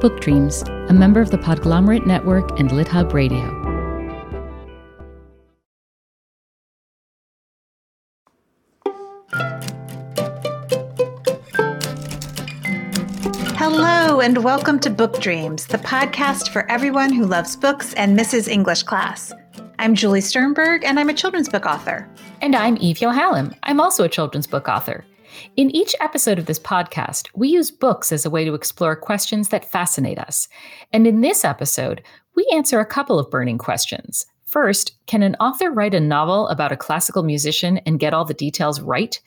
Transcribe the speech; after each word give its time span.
Book 0.00 0.18
Dreams, 0.22 0.62
a 0.88 0.94
member 0.94 1.20
of 1.20 1.30
the 1.30 1.36
Podglomerate 1.36 2.06
Network 2.06 2.58
and 2.58 2.70
LitHub 2.70 3.12
Radio. 3.12 3.44
Hello, 13.58 14.22
and 14.22 14.42
welcome 14.42 14.78
to 14.78 14.88
Book 14.88 15.20
Dreams, 15.20 15.66
the 15.66 15.76
podcast 15.76 16.50
for 16.50 16.66
everyone 16.70 17.12
who 17.12 17.26
loves 17.26 17.54
books 17.54 17.92
and 17.92 18.16
misses 18.16 18.48
English 18.48 18.84
class. 18.84 19.34
I'm 19.78 19.94
Julie 19.94 20.22
Sternberg, 20.22 20.82
and 20.82 20.98
I'm 20.98 21.10
a 21.10 21.14
children's 21.14 21.50
book 21.50 21.66
author. 21.66 22.08
And 22.40 22.56
I'm 22.56 22.78
Eve 22.80 22.96
Yohalem. 23.00 23.54
I'm 23.64 23.82
also 23.82 24.04
a 24.04 24.08
children's 24.08 24.46
book 24.46 24.66
author. 24.66 25.04
In 25.56 25.74
each 25.74 25.94
episode 26.00 26.38
of 26.38 26.46
this 26.46 26.58
podcast, 26.58 27.28
we 27.34 27.48
use 27.48 27.70
books 27.70 28.12
as 28.12 28.24
a 28.24 28.30
way 28.30 28.44
to 28.44 28.54
explore 28.54 28.96
questions 28.96 29.48
that 29.48 29.70
fascinate 29.70 30.18
us. 30.18 30.48
And 30.92 31.06
in 31.06 31.20
this 31.20 31.44
episode, 31.44 32.02
we 32.36 32.48
answer 32.52 32.80
a 32.80 32.86
couple 32.86 33.18
of 33.18 33.30
burning 33.30 33.58
questions. 33.58 34.26
First, 34.44 34.96
can 35.06 35.22
an 35.22 35.36
author 35.36 35.70
write 35.70 35.94
a 35.94 36.00
novel 36.00 36.48
about 36.48 36.72
a 36.72 36.76
classical 36.76 37.22
musician 37.22 37.78
and 37.86 38.00
get 38.00 38.12
all 38.12 38.24
the 38.24 38.34
details 38.34 38.80
right? 38.80 39.20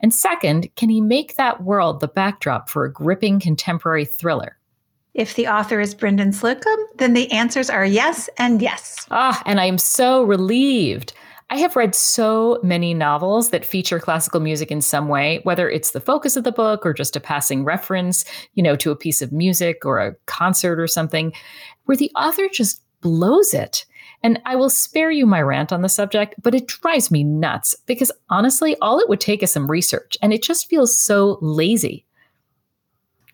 And 0.00 0.14
second, 0.14 0.74
can 0.76 0.88
he 0.88 1.02
make 1.02 1.36
that 1.36 1.62
world 1.62 2.00
the 2.00 2.08
backdrop 2.08 2.70
for 2.70 2.84
a 2.84 2.92
gripping 2.92 3.40
contemporary 3.40 4.06
thriller? 4.06 4.56
If 5.12 5.34
the 5.34 5.48
author 5.48 5.80
is 5.80 5.94
Brendan 5.94 6.30
Slocumb, 6.30 6.82
then 6.96 7.14
the 7.14 7.30
answers 7.32 7.68
are 7.68 7.84
yes 7.84 8.30
and 8.38 8.62
yes. 8.62 9.06
Ah, 9.10 9.42
and 9.44 9.60
I 9.60 9.66
am 9.66 9.76
so 9.76 10.22
relieved. 10.22 11.12
I 11.52 11.56
have 11.56 11.74
read 11.74 11.96
so 11.96 12.60
many 12.62 12.94
novels 12.94 13.50
that 13.50 13.64
feature 13.64 13.98
classical 13.98 14.38
music 14.38 14.70
in 14.70 14.80
some 14.80 15.08
way, 15.08 15.40
whether 15.42 15.68
it's 15.68 15.90
the 15.90 16.00
focus 16.00 16.36
of 16.36 16.44
the 16.44 16.52
book 16.52 16.86
or 16.86 16.94
just 16.94 17.16
a 17.16 17.20
passing 17.20 17.64
reference, 17.64 18.24
you 18.54 18.62
know, 18.62 18.76
to 18.76 18.92
a 18.92 18.96
piece 18.96 19.20
of 19.20 19.32
music 19.32 19.84
or 19.84 19.98
a 19.98 20.14
concert 20.26 20.78
or 20.78 20.86
something, 20.86 21.32
where 21.86 21.96
the 21.96 22.12
author 22.14 22.48
just 22.48 22.80
blows 23.00 23.52
it. 23.52 23.84
And 24.22 24.40
I 24.44 24.54
will 24.54 24.70
spare 24.70 25.10
you 25.10 25.26
my 25.26 25.42
rant 25.42 25.72
on 25.72 25.82
the 25.82 25.88
subject, 25.88 26.36
but 26.40 26.54
it 26.54 26.68
drives 26.68 27.10
me 27.10 27.24
nuts 27.24 27.74
because 27.86 28.12
honestly, 28.28 28.76
all 28.80 29.00
it 29.00 29.08
would 29.08 29.20
take 29.20 29.42
is 29.42 29.50
some 29.50 29.68
research 29.68 30.16
and 30.22 30.32
it 30.32 30.44
just 30.44 30.68
feels 30.68 30.96
so 30.96 31.36
lazy. 31.40 32.06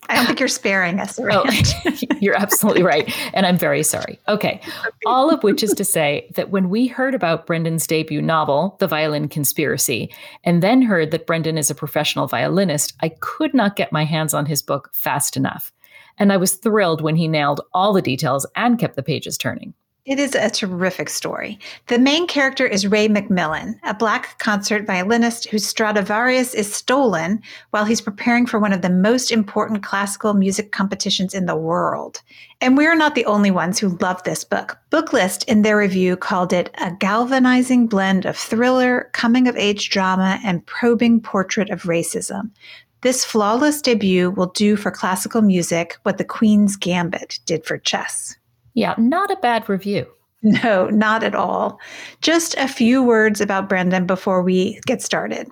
I 0.09 0.15
don't 0.15 0.27
think 0.27 0.41
you're 0.41 0.49
sparing 0.49 1.01
us. 1.01 1.19
Oh, 1.19 1.45
you're 2.21 2.37
absolutely 2.37 2.83
right. 2.83 3.13
And 3.35 3.47
I'm 3.47 3.59
very 3.59 3.83
sorry. 3.83 4.19
Okay. 4.29 4.61
All 5.05 5.31
of 5.31 5.43
which 5.43 5.63
is 5.63 5.73
to 5.75 5.85
say 5.85 6.31
that 6.35 6.51
when 6.51 6.69
we 6.69 6.87
heard 6.87 7.15
about 7.15 7.47
Brendan's 7.47 7.87
debut 7.87 8.23
novel, 8.23 8.77
The 8.81 8.87
Violin 8.87 9.29
Conspiracy, 9.29 10.13
and 10.45 10.63
then 10.63 10.83
heard 10.83 11.11
that 11.11 11.27
Brendan 11.27 11.59
is 11.59 11.71
a 11.71 11.75
professional 11.75 12.27
violinist, 12.27 12.95
I 13.01 13.11
could 13.21 13.55
not 13.55 13.77
get 13.77 13.93
my 13.93 14.05
hands 14.05 14.35
on 14.35 14.47
his 14.47 14.63
book 14.63 14.91
fast 14.93 15.37
enough. 15.37 15.73
And 16.19 16.33
I 16.33 16.37
was 16.37 16.55
thrilled 16.55 17.03
when 17.03 17.17
he 17.17 17.29
nailed 17.29 17.61
all 17.75 17.93
the 17.93 18.03
details 18.03 18.47
and 18.57 18.79
kept 18.79 18.97
the 18.97 19.03
pages 19.03 19.37
turning. 19.37 19.75
It 20.07 20.21
is 20.21 20.37
a 20.37 20.49
terrific 20.49 21.11
story. 21.11 21.59
The 21.89 21.99
main 21.99 22.29
character 22.29 22.65
is 22.65 22.87
Ray 22.87 23.09
McMillan, 23.09 23.75
a 23.83 23.93
black 23.93 24.39
concert 24.39 24.87
violinist 24.87 25.49
whose 25.49 25.67
Stradivarius 25.67 26.55
is 26.55 26.73
stolen 26.73 27.43
while 27.71 27.85
he's 27.85 28.01
preparing 28.01 28.47
for 28.47 28.61
one 28.61 28.73
of 28.73 28.83
the 28.83 28.89
most 28.89 29.33
important 29.33 29.83
classical 29.83 30.33
music 30.33 30.71
competitions 30.71 31.35
in 31.35 31.47
the 31.47 31.57
world. 31.57 32.23
And 32.61 32.77
we're 32.77 32.95
not 32.95 33.17
the 33.17 33.25
only 33.25 33.51
ones 33.51 33.81
who 33.81 33.99
love 34.01 34.23
this 34.23 34.45
book. 34.45 34.79
Booklist, 34.93 35.45
in 35.49 35.63
their 35.63 35.77
review, 35.77 36.17
called 36.17 36.53
it 36.53 36.71
a 36.79 36.93
galvanizing 36.93 37.89
blend 37.89 38.27
of 38.27 38.37
thriller, 38.37 39.11
coming 39.13 39.49
of 39.49 39.57
age 39.57 39.91
drama, 39.91 40.39
and 40.45 40.65
probing 40.67 41.21
portrait 41.21 41.69
of 41.69 41.83
racism. 41.83 42.53
This 43.01 43.25
flawless 43.25 43.83
debut 43.83 44.31
will 44.31 44.53
do 44.55 44.77
for 44.77 44.93
classical 44.93 45.43
music 45.43 45.97
what 46.05 46.17
the 46.17 46.25
Queen's 46.25 46.77
Gambit 46.77 47.41
did 47.45 47.67
for 47.67 47.77
chess. 47.77 48.37
Yeah, 48.77 48.95
not 48.99 49.31
a 49.31 49.37
bad 49.37 49.71
review. 49.71 50.07
No, 50.43 50.89
not 50.91 51.25
at 51.25 51.35
all. 51.35 51.81
Just 52.21 52.55
a 52.57 52.69
few 52.69 53.03
words 53.03 53.41
about 53.41 53.69
Brendan 53.69 54.07
before 54.07 54.43
we 54.43 54.79
get 54.87 55.03
started. 55.03 55.49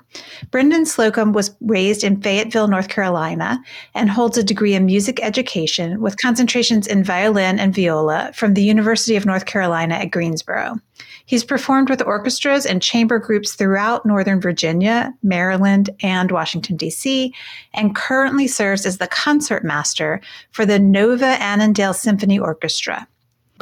Brendan 0.51 0.85
Slocumb 0.85 1.33
was 1.33 1.57
raised 1.63 2.05
in 2.05 2.21
Fayetteville, 2.21 2.69
North 2.69 2.89
Carolina, 2.89 3.61
and 3.95 4.11
holds 4.11 4.37
a 4.37 4.45
degree 4.45 4.75
in 4.75 4.85
music 4.85 5.21
education 5.23 6.01
with 6.01 6.19
concentrations 6.19 6.87
in 6.87 7.03
violin 7.03 7.59
and 7.59 7.75
viola 7.75 8.31
from 8.35 8.55
the 8.55 8.63
University 8.63 9.17
of 9.17 9.27
North 9.27 9.47
Carolina 9.47 9.95
at 9.95 10.11
Greensboro. 10.11 10.77
He's 11.25 11.45
performed 11.45 11.89
with 11.89 12.03
orchestras 12.03 12.67
and 12.67 12.83
chamber 12.83 13.19
groups 13.19 13.55
throughout 13.55 14.05
Northern 14.05 14.41
Virginia, 14.41 15.13
Maryland, 15.23 15.89
and 16.03 16.31
Washington, 16.31 16.77
D.C., 16.77 17.35
and 17.73 17.97
currently 17.97 18.47
serves 18.47 18.85
as 18.85 18.99
the 18.99 19.09
concertmaster 19.09 20.21
for 20.53 20.67
the 20.67 20.79
Nova 20.79 21.43
Annandale 21.43 21.95
Symphony 21.95 22.39
Orchestra. 22.39 23.09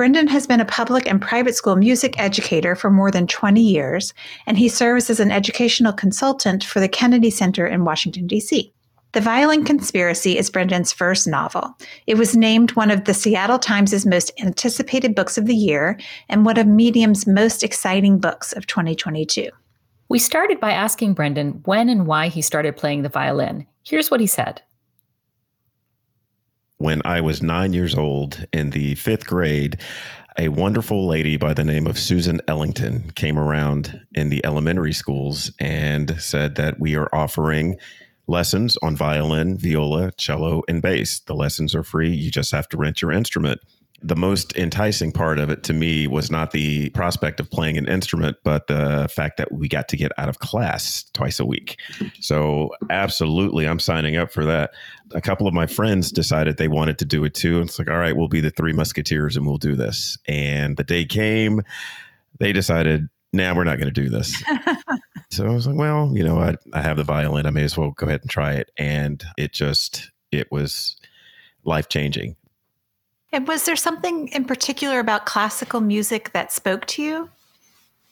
Brendan 0.02 0.26
has 0.26 0.48
been 0.48 0.58
a 0.58 0.64
public 0.64 1.06
and 1.06 1.22
private 1.22 1.54
school 1.54 1.76
music 1.76 2.18
educator 2.18 2.74
for 2.74 2.90
more 2.90 3.12
than 3.12 3.28
20 3.28 3.60
years, 3.60 4.12
and 4.48 4.58
he 4.58 4.68
serves 4.68 5.08
as 5.08 5.20
an 5.20 5.30
educational 5.30 5.92
consultant 5.92 6.64
for 6.64 6.80
the 6.80 6.88
Kennedy 6.88 7.30
Center 7.30 7.68
in 7.68 7.84
Washington, 7.84 8.26
D.C. 8.26 8.72
The 9.12 9.20
Violin 9.20 9.64
Conspiracy 9.64 10.36
is 10.36 10.50
Brendan's 10.50 10.92
first 10.92 11.28
novel. 11.28 11.78
It 12.08 12.16
was 12.16 12.34
named 12.34 12.72
one 12.72 12.91
of 12.91 13.04
the 13.04 13.14
Seattle 13.14 13.60
Times' 13.60 14.04
most 14.04 14.32
anticipated 14.42 15.14
books 15.14 15.38
of 15.38 15.46
the 15.46 15.54
year 15.54 16.00
and 16.28 16.44
one 16.44 16.58
of 16.58 16.66
Medium's 16.66 17.24
most 17.24 17.62
exciting 17.62 18.18
books 18.18 18.52
of 18.52 18.66
2022. 18.66 19.50
We 20.08 20.18
started 20.18 20.58
by 20.58 20.72
asking 20.72 21.14
Brendan 21.14 21.62
when 21.64 21.88
and 21.88 22.08
why 22.08 22.26
he 22.26 22.42
started 22.42 22.76
playing 22.76 23.02
the 23.02 23.08
violin. 23.08 23.68
Here's 23.84 24.10
what 24.10 24.18
he 24.18 24.26
said 24.26 24.62
when 26.82 27.00
I 27.04 27.20
was 27.20 27.43
nine 27.43 27.72
years 27.72 27.94
old 27.94 28.44
in 28.53 28.70
the 28.70 28.97
fifth 28.97 29.25
grade, 29.25 29.81
a 30.37 30.48
wonderful 30.48 31.06
lady 31.06 31.37
by 31.37 31.54
the 31.54 31.62
name 31.62 31.87
of 31.87 31.97
Susan 31.97 32.41
Ellington 32.48 33.12
came 33.15 33.38
around 33.38 34.00
in 34.16 34.31
the 34.31 34.44
elementary 34.44 34.92
schools 34.92 35.53
and 35.60 36.21
said 36.21 36.56
that 36.56 36.81
we 36.81 36.97
are 36.97 37.09
offering 37.15 37.76
lessons 38.26 38.76
on 38.82 38.97
violin, 38.97 39.56
viola, 39.56 40.10
cello, 40.16 40.62
and 40.66 40.82
bass. 40.82 41.21
The 41.21 41.37
lessons 41.37 41.72
are 41.76 41.84
free. 41.84 42.10
You 42.10 42.32
just 42.32 42.50
have 42.50 42.69
to 42.71 42.76
rent 42.76 43.00
your 43.00 43.12
instrument 43.12 43.60
the 44.02 44.16
most 44.16 44.56
enticing 44.56 45.12
part 45.12 45.38
of 45.38 45.48
it 45.48 45.62
to 45.64 45.72
me 45.72 46.06
was 46.06 46.30
not 46.30 46.50
the 46.50 46.90
prospect 46.90 47.38
of 47.40 47.50
playing 47.50 47.78
an 47.78 47.88
instrument, 47.88 48.36
but 48.42 48.66
the 48.66 49.08
fact 49.14 49.36
that 49.36 49.52
we 49.52 49.68
got 49.68 49.88
to 49.88 49.96
get 49.96 50.12
out 50.18 50.28
of 50.28 50.40
class 50.40 51.04
twice 51.14 51.38
a 51.38 51.46
week. 51.46 51.78
So, 52.20 52.70
absolutely, 52.91 53.66
I'm 53.66 53.78
signing 53.78 54.16
up 54.16 54.32
for 54.32 54.44
that. 54.44 54.72
A 55.12 55.20
couple 55.20 55.46
of 55.46 55.54
my 55.54 55.66
friends 55.66 56.10
decided 56.10 56.56
they 56.56 56.68
wanted 56.68 56.98
to 56.98 57.04
do 57.04 57.24
it 57.24 57.34
too. 57.34 57.60
It's 57.60 57.78
like, 57.78 57.88
all 57.88 57.98
right, 57.98 58.16
we'll 58.16 58.28
be 58.28 58.41
the 58.41 58.50
three 58.50 58.72
musketeers 58.72 59.36
and 59.36 59.46
we'll 59.46 59.58
do 59.58 59.76
this. 59.76 60.18
And 60.26 60.76
the 60.76 60.84
day 60.84 61.04
came, 61.04 61.62
they 62.38 62.52
decided, 62.52 63.08
now 63.32 63.52
nah, 63.52 63.58
we're 63.58 63.64
not 63.64 63.78
going 63.78 63.92
to 63.92 64.02
do 64.02 64.08
this. 64.08 64.42
so 65.30 65.46
I 65.46 65.50
was 65.50 65.66
like, 65.66 65.76
well, 65.76 66.10
you 66.14 66.24
know, 66.24 66.38
I, 66.38 66.56
I 66.72 66.82
have 66.82 66.96
the 66.96 67.04
violin. 67.04 67.46
I 67.46 67.50
may 67.50 67.64
as 67.64 67.76
well 67.76 67.92
go 67.92 68.06
ahead 68.06 68.22
and 68.22 68.30
try 68.30 68.54
it. 68.54 68.70
And 68.76 69.22
it 69.36 69.52
just, 69.52 70.10
it 70.30 70.50
was 70.50 70.96
life 71.64 71.88
changing 71.88 72.36
and 73.32 73.48
was 73.48 73.65
there 73.65 73.76
something 73.76 74.28
in 74.28 74.44
particular 74.44 74.98
about 74.98 75.26
classical 75.26 75.81
music 75.81 76.32
that 76.32 76.53
spoke 76.53 76.87
to 76.87 77.03
you? 77.03 77.31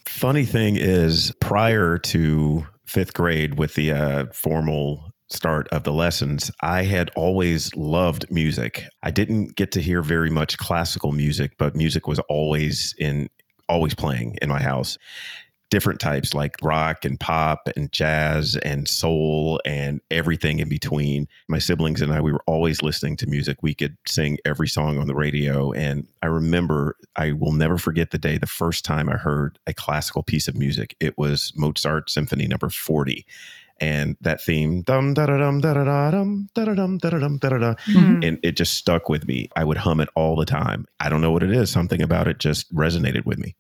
Funny 0.07 0.45
thing 0.45 0.77
is, 0.77 1.33
prior 1.41 1.99
to 1.99 2.67
fifth 2.87 3.15
grade, 3.15 3.59
with 3.59 3.75
the 3.75 3.93
uh, 3.93 4.27
formal 4.33 5.13
start 5.29 5.69
of 5.69 5.85
the 5.85 5.93
lessons, 5.93 6.51
I 6.61 6.83
had 6.83 7.11
always 7.15 7.75
loved 7.77 8.31
music. 8.31 8.85
I 9.03 9.11
didn't 9.11 9.55
get 9.55 9.71
to 9.73 9.81
hear 9.81 10.03
very 10.03 10.31
much 10.31 10.59
classical 10.59 11.13
music, 11.13 11.53
but 11.59 11.77
music 11.77 12.09
was 12.09 12.19
always 12.29 12.95
in 12.99 13.29
always 13.69 13.95
playing 13.95 14.37
in 14.43 14.49
my 14.49 14.61
house 14.61 14.99
different 15.71 16.01
types 16.01 16.35
like 16.35 16.57
rock 16.63 17.05
and 17.05 17.19
pop 17.19 17.69
and 17.77 17.91
jazz 17.93 18.57
and 18.57 18.89
soul 18.89 19.61
and 19.65 20.01
everything 20.11 20.59
in 20.59 20.69
between. 20.69 21.27
My 21.49 21.59
siblings 21.59 22.03
and 22.03 22.13
I, 22.13 22.21
we 22.21 22.33
were 22.33 22.43
always 22.47 22.83
listening 22.83 23.17
to 23.19 23.27
music. 23.27 23.59
We 23.63 23.75
could 23.75 23.97
sing 24.07 24.39
every 24.45 24.69
song 24.69 24.99
on 24.99 25.07
the 25.07 25.15
radio. 25.15 25.73
And 25.73 26.07
I 26.23 26.27
remember, 26.27 26.97
I 27.17 27.33
will 27.33 27.53
never 27.53 27.79
forget 27.79 28.11
the 28.11 28.19
day, 28.19 28.37
the 28.37 28.47
first 28.47 28.85
time 28.85 29.09
I 29.09 29.17
heard 29.17 29.59
a 29.67 29.73
classical 29.73 30.23
piece 30.23 30.49
of 30.49 30.57
music. 30.57 30.97
It 31.01 31.17
was 31.17 31.53
Mozart 31.57 32.11
Symphony 32.11 32.47
number 32.47 32.69
40 32.69 33.25
and 33.81 34.17
that 34.21 34.43
theme 34.43 34.83
dum 34.83 35.15
da 35.15 35.27
da 35.27 35.39
dum 35.39 35.61
da 35.61 35.73
da 35.73 35.85
da 35.85 36.11
dum 36.11 36.49
da 36.55 36.65
da 36.67 36.75
dum 36.75 36.99
da 36.99 37.11
da 37.11 37.19
dum 37.19 37.39
da 37.39 37.49
da 37.49 37.59
da 37.59 37.75
mm-hmm. 37.75 38.23
and 38.23 38.39
it 38.43 38.53
just 38.53 38.75
stuck 38.75 39.09
with 39.09 39.27
me 39.27 39.49
i 39.57 39.65
would 39.65 39.79
hum 39.79 40.01
it 40.01 40.09
all 40.15 40.37
the 40.37 40.45
time 40.45 40.85
i 41.01 41.09
don't 41.09 41.23
know 41.23 41.31
what 41.31 41.43
it 41.43 41.51
is 41.51 41.71
something 41.71 42.03
about 42.03 42.29
it 42.29 42.39
just 42.39 42.73
resonated 42.75 43.25
with 43.25 43.39
me 43.39 43.55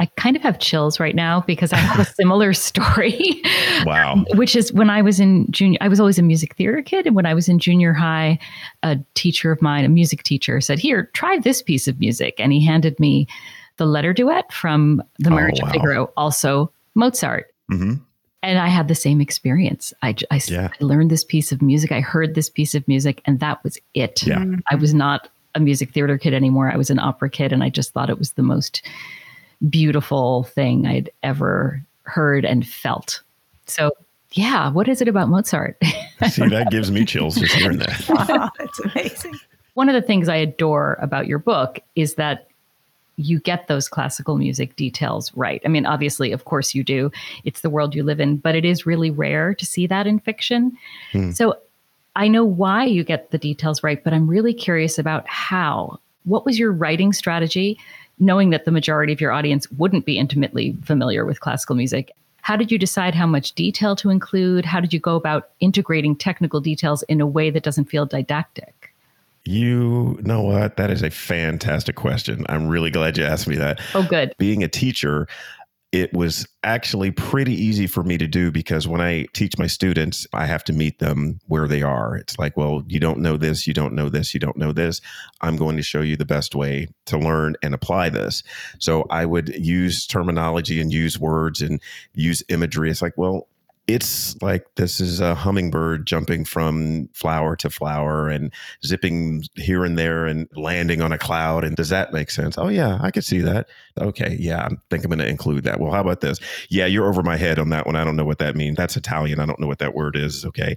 I 0.00 0.06
kind 0.16 0.36
of 0.36 0.42
have 0.42 0.58
chills 0.60 1.00
right 1.00 1.14
now 1.14 1.40
because 1.46 1.72
I 1.72 1.76
have 1.76 1.98
a 1.98 2.04
similar 2.14 2.52
story. 2.52 3.42
Wow. 3.84 4.24
which 4.34 4.54
is 4.54 4.72
when 4.72 4.90
I 4.90 5.02
was 5.02 5.18
in 5.18 5.50
junior, 5.50 5.78
I 5.80 5.88
was 5.88 5.98
always 5.98 6.18
a 6.18 6.22
music 6.22 6.54
theater 6.56 6.82
kid. 6.82 7.06
And 7.06 7.16
when 7.16 7.26
I 7.26 7.34
was 7.34 7.48
in 7.48 7.58
junior 7.58 7.92
high, 7.92 8.38
a 8.82 8.98
teacher 9.14 9.50
of 9.50 9.60
mine, 9.60 9.84
a 9.84 9.88
music 9.88 10.22
teacher, 10.22 10.60
said, 10.60 10.78
Here, 10.78 11.10
try 11.14 11.38
this 11.38 11.62
piece 11.62 11.88
of 11.88 11.98
music. 11.98 12.36
And 12.38 12.52
he 12.52 12.64
handed 12.64 12.98
me 13.00 13.26
the 13.76 13.86
letter 13.86 14.12
duet 14.12 14.52
from 14.52 15.02
The 15.18 15.30
Marriage 15.30 15.58
oh, 15.60 15.64
wow. 15.64 15.68
of 15.68 15.72
Figaro, 15.72 16.12
also 16.16 16.72
Mozart. 16.94 17.52
Mm-hmm. 17.70 17.94
And 18.42 18.58
I 18.58 18.68
had 18.68 18.88
the 18.88 18.94
same 18.94 19.20
experience. 19.20 19.92
I, 20.02 20.14
I, 20.30 20.40
Yeah. 20.46 20.68
I 20.80 20.84
learned 20.84 21.10
this 21.10 21.24
piece 21.24 21.50
of 21.50 21.60
music. 21.60 21.90
I 21.90 22.00
heard 22.00 22.34
this 22.34 22.48
piece 22.48 22.74
of 22.74 22.86
music, 22.86 23.20
and 23.24 23.40
that 23.40 23.62
was 23.64 23.78
it. 23.94 24.24
Yeah. 24.24 24.44
I 24.70 24.76
was 24.76 24.94
not 24.94 25.28
a 25.54 25.60
music 25.60 25.92
theater 25.92 26.18
kid 26.18 26.34
anymore. 26.34 26.70
I 26.70 26.76
was 26.76 26.90
an 26.90 27.00
opera 27.00 27.30
kid, 27.30 27.52
and 27.52 27.64
I 27.64 27.68
just 27.68 27.92
thought 27.92 28.10
it 28.10 28.18
was 28.18 28.32
the 28.32 28.42
most 28.42 28.82
beautiful 29.68 30.44
thing 30.44 30.86
I'd 30.86 31.10
ever 31.22 31.82
heard 32.04 32.44
and 32.44 32.66
felt. 32.66 33.22
So, 33.66 33.92
yeah, 34.32 34.70
what 34.70 34.88
is 34.88 35.00
it 35.00 35.08
about 35.08 35.28
Mozart? 35.28 35.76
See, 36.30 36.48
that 36.48 36.70
gives 36.70 36.90
me 36.90 37.04
chills 37.04 37.36
just 37.36 37.54
hearing 37.54 37.78
that. 37.78 38.04
Oh, 38.10 38.48
that's 38.58 38.80
amazing. 38.80 39.38
One 39.74 39.88
of 39.88 39.94
the 39.94 40.02
things 40.02 40.28
I 40.28 40.36
adore 40.36 40.98
about 41.00 41.26
your 41.26 41.38
book 41.38 41.78
is 41.94 42.14
that 42.14 42.48
you 43.16 43.40
get 43.40 43.66
those 43.66 43.88
classical 43.88 44.36
music 44.36 44.76
details 44.76 45.32
right. 45.34 45.60
I 45.64 45.68
mean, 45.68 45.86
obviously, 45.86 46.32
of 46.32 46.44
course, 46.44 46.74
you 46.74 46.84
do. 46.84 47.10
It's 47.44 47.60
the 47.60 47.70
world 47.70 47.94
you 47.94 48.04
live 48.04 48.20
in, 48.20 48.36
but 48.36 48.54
it 48.54 48.64
is 48.64 48.86
really 48.86 49.10
rare 49.10 49.54
to 49.54 49.66
see 49.66 49.86
that 49.88 50.06
in 50.06 50.20
fiction. 50.20 50.76
Hmm. 51.12 51.32
So 51.32 51.58
I 52.14 52.28
know 52.28 52.44
why 52.44 52.84
you 52.84 53.04
get 53.04 53.30
the 53.30 53.38
details 53.38 53.82
right, 53.82 54.02
but 54.02 54.12
I'm 54.12 54.28
really 54.28 54.54
curious 54.54 54.98
about 54.98 55.26
how. 55.28 56.00
What 56.24 56.44
was 56.44 56.58
your 56.58 56.72
writing 56.72 57.12
strategy, 57.12 57.78
knowing 58.20 58.50
that 58.50 58.64
the 58.64 58.70
majority 58.70 59.12
of 59.12 59.20
your 59.20 59.32
audience 59.32 59.70
wouldn't 59.72 60.04
be 60.04 60.18
intimately 60.18 60.76
familiar 60.84 61.24
with 61.24 61.40
classical 61.40 61.76
music? 61.76 62.12
How 62.42 62.56
did 62.56 62.72
you 62.72 62.78
decide 62.78 63.14
how 63.14 63.26
much 63.26 63.52
detail 63.52 63.94
to 63.96 64.10
include? 64.10 64.64
How 64.64 64.80
did 64.80 64.92
you 64.92 65.00
go 65.00 65.16
about 65.16 65.50
integrating 65.60 66.16
technical 66.16 66.60
details 66.60 67.02
in 67.04 67.20
a 67.20 67.26
way 67.26 67.50
that 67.50 67.62
doesn't 67.62 67.86
feel 67.86 68.06
didactic? 68.06 68.94
You 69.44 70.18
know 70.22 70.42
what? 70.42 70.76
That 70.76 70.90
is 70.90 71.02
a 71.02 71.10
fantastic 71.10 71.96
question. 71.96 72.44
I'm 72.48 72.68
really 72.68 72.90
glad 72.90 73.16
you 73.16 73.24
asked 73.24 73.46
me 73.46 73.56
that. 73.56 73.80
Oh, 73.94 74.06
good. 74.06 74.34
Being 74.38 74.62
a 74.62 74.68
teacher, 74.68 75.26
it 75.90 76.12
was 76.12 76.46
actually 76.62 77.10
pretty 77.10 77.54
easy 77.54 77.86
for 77.86 78.02
me 78.02 78.18
to 78.18 78.26
do 78.26 78.50
because 78.50 78.86
when 78.86 79.00
I 79.00 79.26
teach 79.32 79.58
my 79.58 79.66
students, 79.66 80.26
I 80.34 80.44
have 80.44 80.62
to 80.64 80.72
meet 80.74 80.98
them 80.98 81.40
where 81.46 81.66
they 81.66 81.82
are. 81.82 82.14
It's 82.14 82.38
like, 82.38 82.58
well, 82.58 82.82
you 82.86 83.00
don't 83.00 83.20
know 83.20 83.38
this, 83.38 83.66
you 83.66 83.72
don't 83.72 83.94
know 83.94 84.10
this, 84.10 84.34
you 84.34 84.40
don't 84.40 84.58
know 84.58 84.72
this. 84.72 85.00
I'm 85.40 85.56
going 85.56 85.76
to 85.76 85.82
show 85.82 86.02
you 86.02 86.16
the 86.16 86.26
best 86.26 86.54
way 86.54 86.88
to 87.06 87.18
learn 87.18 87.56
and 87.62 87.72
apply 87.72 88.10
this. 88.10 88.42
So 88.78 89.06
I 89.08 89.24
would 89.24 89.48
use 89.48 90.06
terminology 90.06 90.78
and 90.80 90.92
use 90.92 91.18
words 91.18 91.62
and 91.62 91.80
use 92.12 92.42
imagery. 92.50 92.90
It's 92.90 93.00
like, 93.00 93.16
well, 93.16 93.48
it's 93.88 94.40
like 94.42 94.66
this 94.74 95.00
is 95.00 95.18
a 95.18 95.34
hummingbird 95.34 96.06
jumping 96.06 96.44
from 96.44 97.08
flower 97.14 97.56
to 97.56 97.70
flower 97.70 98.28
and 98.28 98.52
zipping 98.84 99.42
here 99.56 99.82
and 99.82 99.98
there 99.98 100.26
and 100.26 100.46
landing 100.54 101.00
on 101.00 101.10
a 101.10 101.18
cloud. 101.18 101.64
And 101.64 101.74
does 101.74 101.88
that 101.88 102.12
make 102.12 102.30
sense? 102.30 102.58
Oh, 102.58 102.68
yeah, 102.68 102.98
I 103.00 103.10
could 103.10 103.24
see 103.24 103.40
that. 103.40 103.66
Okay, 103.98 104.36
yeah, 104.38 104.66
I 104.66 104.68
think 104.90 105.04
I'm 105.04 105.08
going 105.08 105.18
to 105.20 105.26
include 105.26 105.64
that. 105.64 105.80
Well, 105.80 105.90
how 105.90 106.02
about 106.02 106.20
this? 106.20 106.38
Yeah, 106.68 106.84
you're 106.84 107.08
over 107.08 107.22
my 107.22 107.38
head 107.38 107.58
on 107.58 107.70
that 107.70 107.86
one. 107.86 107.96
I 107.96 108.04
don't 108.04 108.14
know 108.14 108.26
what 108.26 108.38
that 108.40 108.54
means. 108.54 108.76
That's 108.76 108.96
Italian. 108.96 109.40
I 109.40 109.46
don't 109.46 109.58
know 109.58 109.66
what 109.66 109.78
that 109.78 109.94
word 109.94 110.16
is. 110.16 110.44
Okay. 110.44 110.76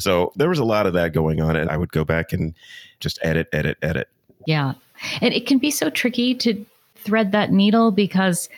So 0.00 0.32
there 0.34 0.48
was 0.48 0.58
a 0.58 0.64
lot 0.64 0.86
of 0.86 0.94
that 0.94 1.12
going 1.12 1.40
on. 1.40 1.54
And 1.54 1.70
I 1.70 1.76
would 1.76 1.92
go 1.92 2.04
back 2.04 2.32
and 2.32 2.54
just 2.98 3.20
edit, 3.22 3.48
edit, 3.52 3.78
edit. 3.82 4.08
Yeah. 4.46 4.74
And 5.20 5.32
it 5.32 5.46
can 5.46 5.58
be 5.58 5.70
so 5.70 5.90
tricky 5.90 6.34
to 6.34 6.66
thread 6.96 7.30
that 7.30 7.52
needle 7.52 7.92
because, 7.92 8.48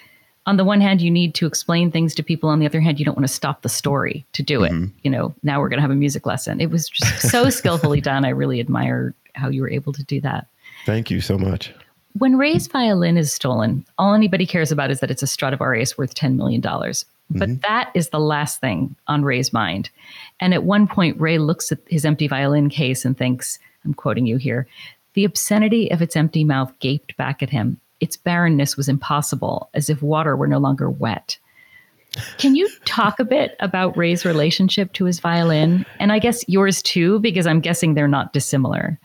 on 0.51 0.57
the 0.57 0.65
one 0.65 0.81
hand, 0.81 1.01
you 1.01 1.13
need 1.13 1.33
to 1.37 1.47
explain 1.47 1.93
things 1.93 2.13
to 2.17 2.25
people. 2.25 2.49
On 2.51 2.59
the 2.59 2.67
other 2.67 2.81
hand, 2.81 2.99
you 2.99 3.05
don't 3.05 3.17
want 3.17 3.27
to 3.27 3.33
stop 3.33 3.63
the 3.63 3.69
story 3.69 4.27
to 4.33 4.43
do 4.43 4.65
it. 4.65 4.73
Mhm. 4.73 4.91
You 5.03 5.11
know, 5.13 5.33
now 5.45 5.61
we're 5.61 5.69
going 5.69 5.79
to 5.79 5.83
have 5.83 5.93
a 5.93 5.95
music 5.95 6.27
lesson. 6.27 6.61
It 6.61 6.71
was 6.71 6.89
just 6.89 7.31
so 7.31 7.49
skillfully 7.61 8.01
done. 8.01 8.25
I 8.25 8.31
really 8.31 8.59
admire 8.59 9.15
how 9.37 9.49
you 9.49 9.63
were 9.63 9.71
able 9.71 9.93
to 9.93 10.03
do 10.03 10.21
that. 10.23 10.49
Thank 10.87 11.09
you 11.09 11.21
so 11.21 11.39
much. 11.39 11.73
When 12.19 12.37
Ray's 12.37 12.67
violin 12.67 13.17
is 13.17 13.33
stolen, 13.33 13.87
all 13.97 14.13
anybody 14.13 14.45
cares 14.45 14.73
about 14.73 14.91
is 14.91 14.99
that 14.99 15.11
it's 15.13 15.23
a 15.23 15.29
Stradivarius 15.29 15.97
worth 15.97 16.17
$10 16.17 16.35
million. 16.35 16.61
But 17.33 17.63
that 17.63 17.93
is 17.95 18.09
the 18.09 18.19
last 18.19 18.61
thing 18.61 18.97
on 19.07 19.23
Ray's 19.23 19.53
mind. 19.53 19.89
And 20.41 20.53
at 20.53 20.65
one 20.65 20.89
point, 20.89 21.21
Ray 21.21 21.39
looks 21.39 21.71
at 21.71 21.79
his 21.87 22.05
empty 22.05 22.27
violin 22.27 22.69
case 22.69 23.05
and 23.05 23.17
thinks, 23.17 23.61
I'm 23.85 23.95
quoting 23.95 24.27
you 24.27 24.37
here, 24.37 24.67
the 25.15 25.25
obscenity 25.25 25.93
of 25.93 26.03
its 26.03 26.17
empty 26.17 26.43
mouth 26.43 26.77
gaped 26.81 27.17
back 27.17 27.41
at 27.41 27.51
him. 27.51 27.81
Its 28.01 28.17
barrenness 28.17 28.77
was 28.77 28.89
impossible, 28.89 29.71
as 29.75 29.91
if 29.91 30.03
water 30.03 30.37
were 30.37 30.47
no 30.47 30.59
longer 30.59 30.91
wet. 30.91 31.39
Can 32.39 32.57
you 32.57 32.69
talk 32.85 33.21
a 33.21 33.25
bit 33.25 33.57
about 33.61 33.97
Ray's 33.97 34.25
relationship 34.25 34.93
to 34.95 35.05
his 35.05 35.21
violin? 35.21 35.87
And 36.01 36.11
I 36.11 36.19
guess 36.19 36.45
yours 36.49 36.83
too, 36.83 37.21
because 37.21 37.47
I'm 37.47 37.61
guessing 37.61 37.95
they're 37.95 38.09
not 38.09 38.33
dissimilar. 38.33 38.99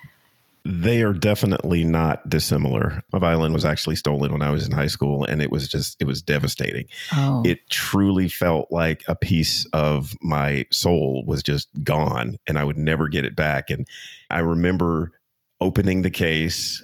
They 0.68 1.04
are 1.04 1.14
definitely 1.14 1.84
not 1.84 2.28
dissimilar. 2.28 3.04
My 3.14 3.20
violin 3.20 3.54
was 3.54 3.66
actually 3.66 3.98
stolen 3.98 4.32
when 4.32 4.42
I 4.42 4.50
was 4.50 4.66
in 4.66 4.72
high 4.72 4.88
school, 4.88 5.24
and 5.24 5.40
it 5.40 5.52
was 5.52 5.68
just, 5.68 6.02
it 6.02 6.06
was 6.06 6.24
devastating. 6.24 6.88
Oh, 7.14 7.44
It 7.46 7.70
truly 7.70 8.28
felt 8.28 8.72
like 8.72 9.04
a 9.08 9.16
piece 9.16 9.66
of 9.74 10.16
my 10.24 10.66
soul 10.72 11.24
was 11.28 11.44
just 11.44 11.68
gone, 11.84 12.38
and 12.48 12.58
I 12.58 12.64
would 12.64 12.80
never 12.80 13.08
get 13.08 13.26
it 13.26 13.36
back. 13.36 13.70
And 13.70 13.88
I 14.32 14.40
remember 14.40 15.12
opening 15.62 16.02
the 16.02 16.10
case 16.10 16.84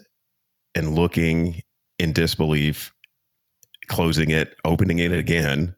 and 0.75 0.93
looking 0.93 1.63
in 2.01 2.13
disbelief, 2.13 2.93
closing 3.87 4.31
it, 4.31 4.55
opening 4.65 4.97
it 4.97 5.11
again, 5.11 5.75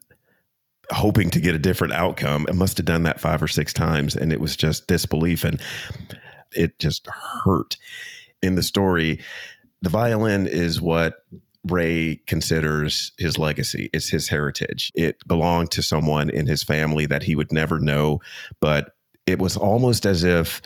hoping 0.90 1.28
to 1.28 1.38
get 1.38 1.54
a 1.54 1.58
different 1.58 1.92
outcome. 1.92 2.46
I 2.48 2.52
must 2.52 2.78
have 2.78 2.86
done 2.86 3.02
that 3.02 3.20
five 3.20 3.42
or 3.42 3.48
six 3.48 3.74
times, 3.74 4.16
and 4.16 4.32
it 4.32 4.40
was 4.40 4.56
just 4.56 4.86
disbelief. 4.86 5.44
And 5.44 5.60
it 6.52 6.78
just 6.78 7.06
hurt. 7.08 7.76
In 8.42 8.54
the 8.54 8.62
story, 8.62 9.20
the 9.82 9.90
violin 9.90 10.46
is 10.46 10.80
what 10.80 11.26
Ray 11.64 12.22
considers 12.26 13.12
his 13.18 13.36
legacy. 13.36 13.90
It's 13.92 14.08
his 14.08 14.26
heritage. 14.26 14.90
It 14.94 15.18
belonged 15.26 15.72
to 15.72 15.82
someone 15.82 16.30
in 16.30 16.46
his 16.46 16.62
family 16.62 17.04
that 17.04 17.22
he 17.22 17.36
would 17.36 17.52
never 17.52 17.78
know, 17.78 18.20
but 18.60 18.94
it 19.26 19.38
was 19.38 19.58
almost 19.58 20.06
as 20.06 20.24
if 20.24 20.62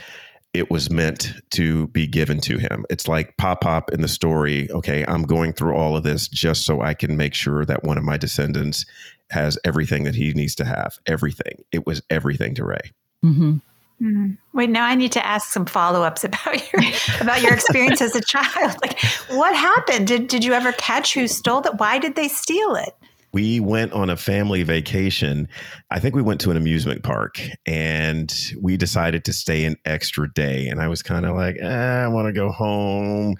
it 0.54 0.70
was 0.70 0.90
meant 0.90 1.32
to 1.50 1.88
be 1.88 2.06
given 2.06 2.40
to 2.40 2.58
him. 2.58 2.84
It's 2.90 3.06
like 3.06 3.36
Pop 3.36 3.60
Pop 3.60 3.90
in 3.92 4.00
the 4.00 4.08
story. 4.08 4.70
Okay, 4.70 5.04
I'm 5.06 5.22
going 5.22 5.52
through 5.52 5.74
all 5.74 5.96
of 5.96 6.02
this 6.04 6.26
just 6.28 6.64
so 6.64 6.80
I 6.80 6.94
can 6.94 7.16
make 7.16 7.34
sure 7.34 7.64
that 7.64 7.84
one 7.84 7.98
of 7.98 8.04
my 8.04 8.16
descendants 8.16 8.86
has 9.30 9.58
everything 9.64 10.04
that 10.04 10.14
he 10.14 10.32
needs 10.32 10.54
to 10.56 10.64
have. 10.64 10.98
Everything. 11.06 11.62
It 11.70 11.86
was 11.86 12.02
everything 12.10 12.54
to 12.56 12.64
Ray. 12.64 12.92
mhm. 13.24 13.60
Mhm. 14.00 14.38
Wait, 14.54 14.70
now 14.70 14.84
I 14.84 14.94
need 14.94 15.10
to 15.12 15.26
ask 15.26 15.50
some 15.52 15.66
follow-ups 15.66 16.22
about 16.22 16.54
your 16.72 16.82
about 17.20 17.42
your 17.42 17.52
experience 17.52 18.00
as 18.00 18.14
a 18.14 18.20
child. 18.20 18.76
Like, 18.80 19.00
what 19.30 19.54
happened? 19.56 20.06
Did 20.06 20.28
did 20.28 20.44
you 20.44 20.52
ever 20.52 20.70
catch 20.72 21.14
who 21.14 21.26
stole 21.26 21.60
that? 21.62 21.78
Why 21.80 21.98
did 21.98 22.14
they 22.14 22.28
steal 22.28 22.76
it? 22.76 22.94
We 23.32 23.60
went 23.60 23.92
on 23.92 24.10
a 24.10 24.16
family 24.16 24.62
vacation. 24.62 25.48
I 25.90 26.00
think 26.00 26.14
we 26.14 26.22
went 26.22 26.40
to 26.42 26.50
an 26.50 26.56
amusement 26.56 27.02
park 27.02 27.40
and 27.66 28.34
we 28.60 28.76
decided 28.76 29.24
to 29.26 29.32
stay 29.32 29.64
an 29.64 29.76
extra 29.84 30.32
day. 30.32 30.66
And 30.68 30.80
I 30.80 30.88
was 30.88 31.02
kind 31.02 31.26
of 31.26 31.36
like, 31.36 31.56
eh, 31.60 32.04
I 32.04 32.08
want 32.08 32.26
to 32.26 32.32
go 32.32 32.50
home. 32.50 33.36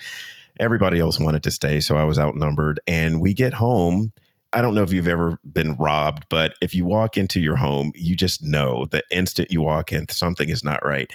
Everybody 0.60 0.98
else 1.00 1.18
wanted 1.18 1.42
to 1.44 1.50
stay. 1.50 1.80
So 1.80 1.96
I 1.96 2.04
was 2.04 2.18
outnumbered. 2.18 2.80
And 2.86 3.20
we 3.20 3.32
get 3.32 3.54
home. 3.54 4.12
I 4.52 4.62
don't 4.62 4.74
know 4.74 4.82
if 4.82 4.92
you've 4.92 5.08
ever 5.08 5.38
been 5.52 5.74
robbed, 5.76 6.24
but 6.30 6.54
if 6.62 6.74
you 6.74 6.86
walk 6.86 7.16
into 7.16 7.38
your 7.40 7.56
home, 7.56 7.92
you 7.94 8.16
just 8.16 8.42
know 8.42 8.86
the 8.86 9.02
instant 9.10 9.50
you 9.50 9.60
walk 9.60 9.92
in, 9.92 10.08
something 10.08 10.48
is 10.48 10.64
not 10.64 10.84
right. 10.84 11.10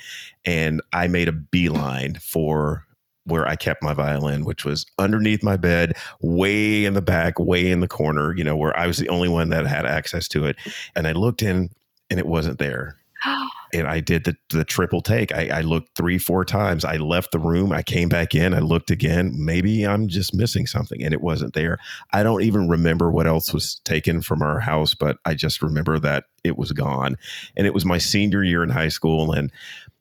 And 0.45 0.81
I 0.93 1.07
made 1.07 1.27
a 1.27 1.31
beeline 1.31 2.15
for 2.21 2.85
where 3.25 3.47
I 3.47 3.55
kept 3.55 3.83
my 3.83 3.93
violin, 3.93 4.45
which 4.45 4.65
was 4.65 4.85
underneath 4.99 5.43
my 5.43 5.57
bed, 5.57 5.93
way 6.21 6.85
in 6.85 6.93
the 6.93 7.01
back, 7.01 7.39
way 7.39 7.71
in 7.71 7.79
the 7.79 7.87
corner, 7.87 8.35
you 8.35 8.43
know, 8.43 8.55
where 8.55 8.77
I 8.77 8.87
was 8.87 8.97
the 8.97 9.09
only 9.09 9.29
one 9.29 9.49
that 9.49 9.65
had 9.65 9.85
access 9.85 10.27
to 10.29 10.45
it. 10.45 10.57
And 10.95 11.07
I 11.07 11.13
looked 11.13 11.41
in 11.41 11.69
and 12.09 12.19
it 12.19 12.27
wasn't 12.27 12.59
there. 12.59 12.97
And 13.75 13.87
I 13.87 14.01
did 14.01 14.25
the, 14.25 14.35
the 14.49 14.63
triple 14.63 15.01
take. 15.01 15.33
I, 15.33 15.47
I 15.47 15.61
looked 15.61 15.97
three, 15.97 16.19
four 16.19 16.45
times. 16.45 16.85
I 16.85 16.97
left 16.97 17.31
the 17.31 17.39
room. 17.39 17.71
I 17.71 17.81
came 17.81 18.07
back 18.07 18.35
in. 18.35 18.53
I 18.53 18.59
looked 18.59 18.91
again. 18.91 19.33
Maybe 19.35 19.83
I'm 19.83 20.07
just 20.07 20.31
missing 20.31 20.67
something. 20.67 21.01
And 21.01 21.11
it 21.11 21.21
wasn't 21.21 21.55
there. 21.55 21.79
I 22.11 22.21
don't 22.21 22.43
even 22.43 22.69
remember 22.69 23.09
what 23.09 23.25
else 23.25 23.51
was 23.51 23.81
taken 23.83 24.21
from 24.21 24.43
our 24.43 24.59
house, 24.59 24.93
but 24.93 25.17
I 25.25 25.33
just 25.33 25.63
remember 25.63 25.97
that 25.97 26.25
it 26.43 26.55
was 26.55 26.71
gone. 26.71 27.17
And 27.57 27.65
it 27.65 27.73
was 27.73 27.83
my 27.83 27.97
senior 27.97 28.43
year 28.43 28.61
in 28.61 28.69
high 28.69 28.89
school. 28.89 29.31
And 29.31 29.51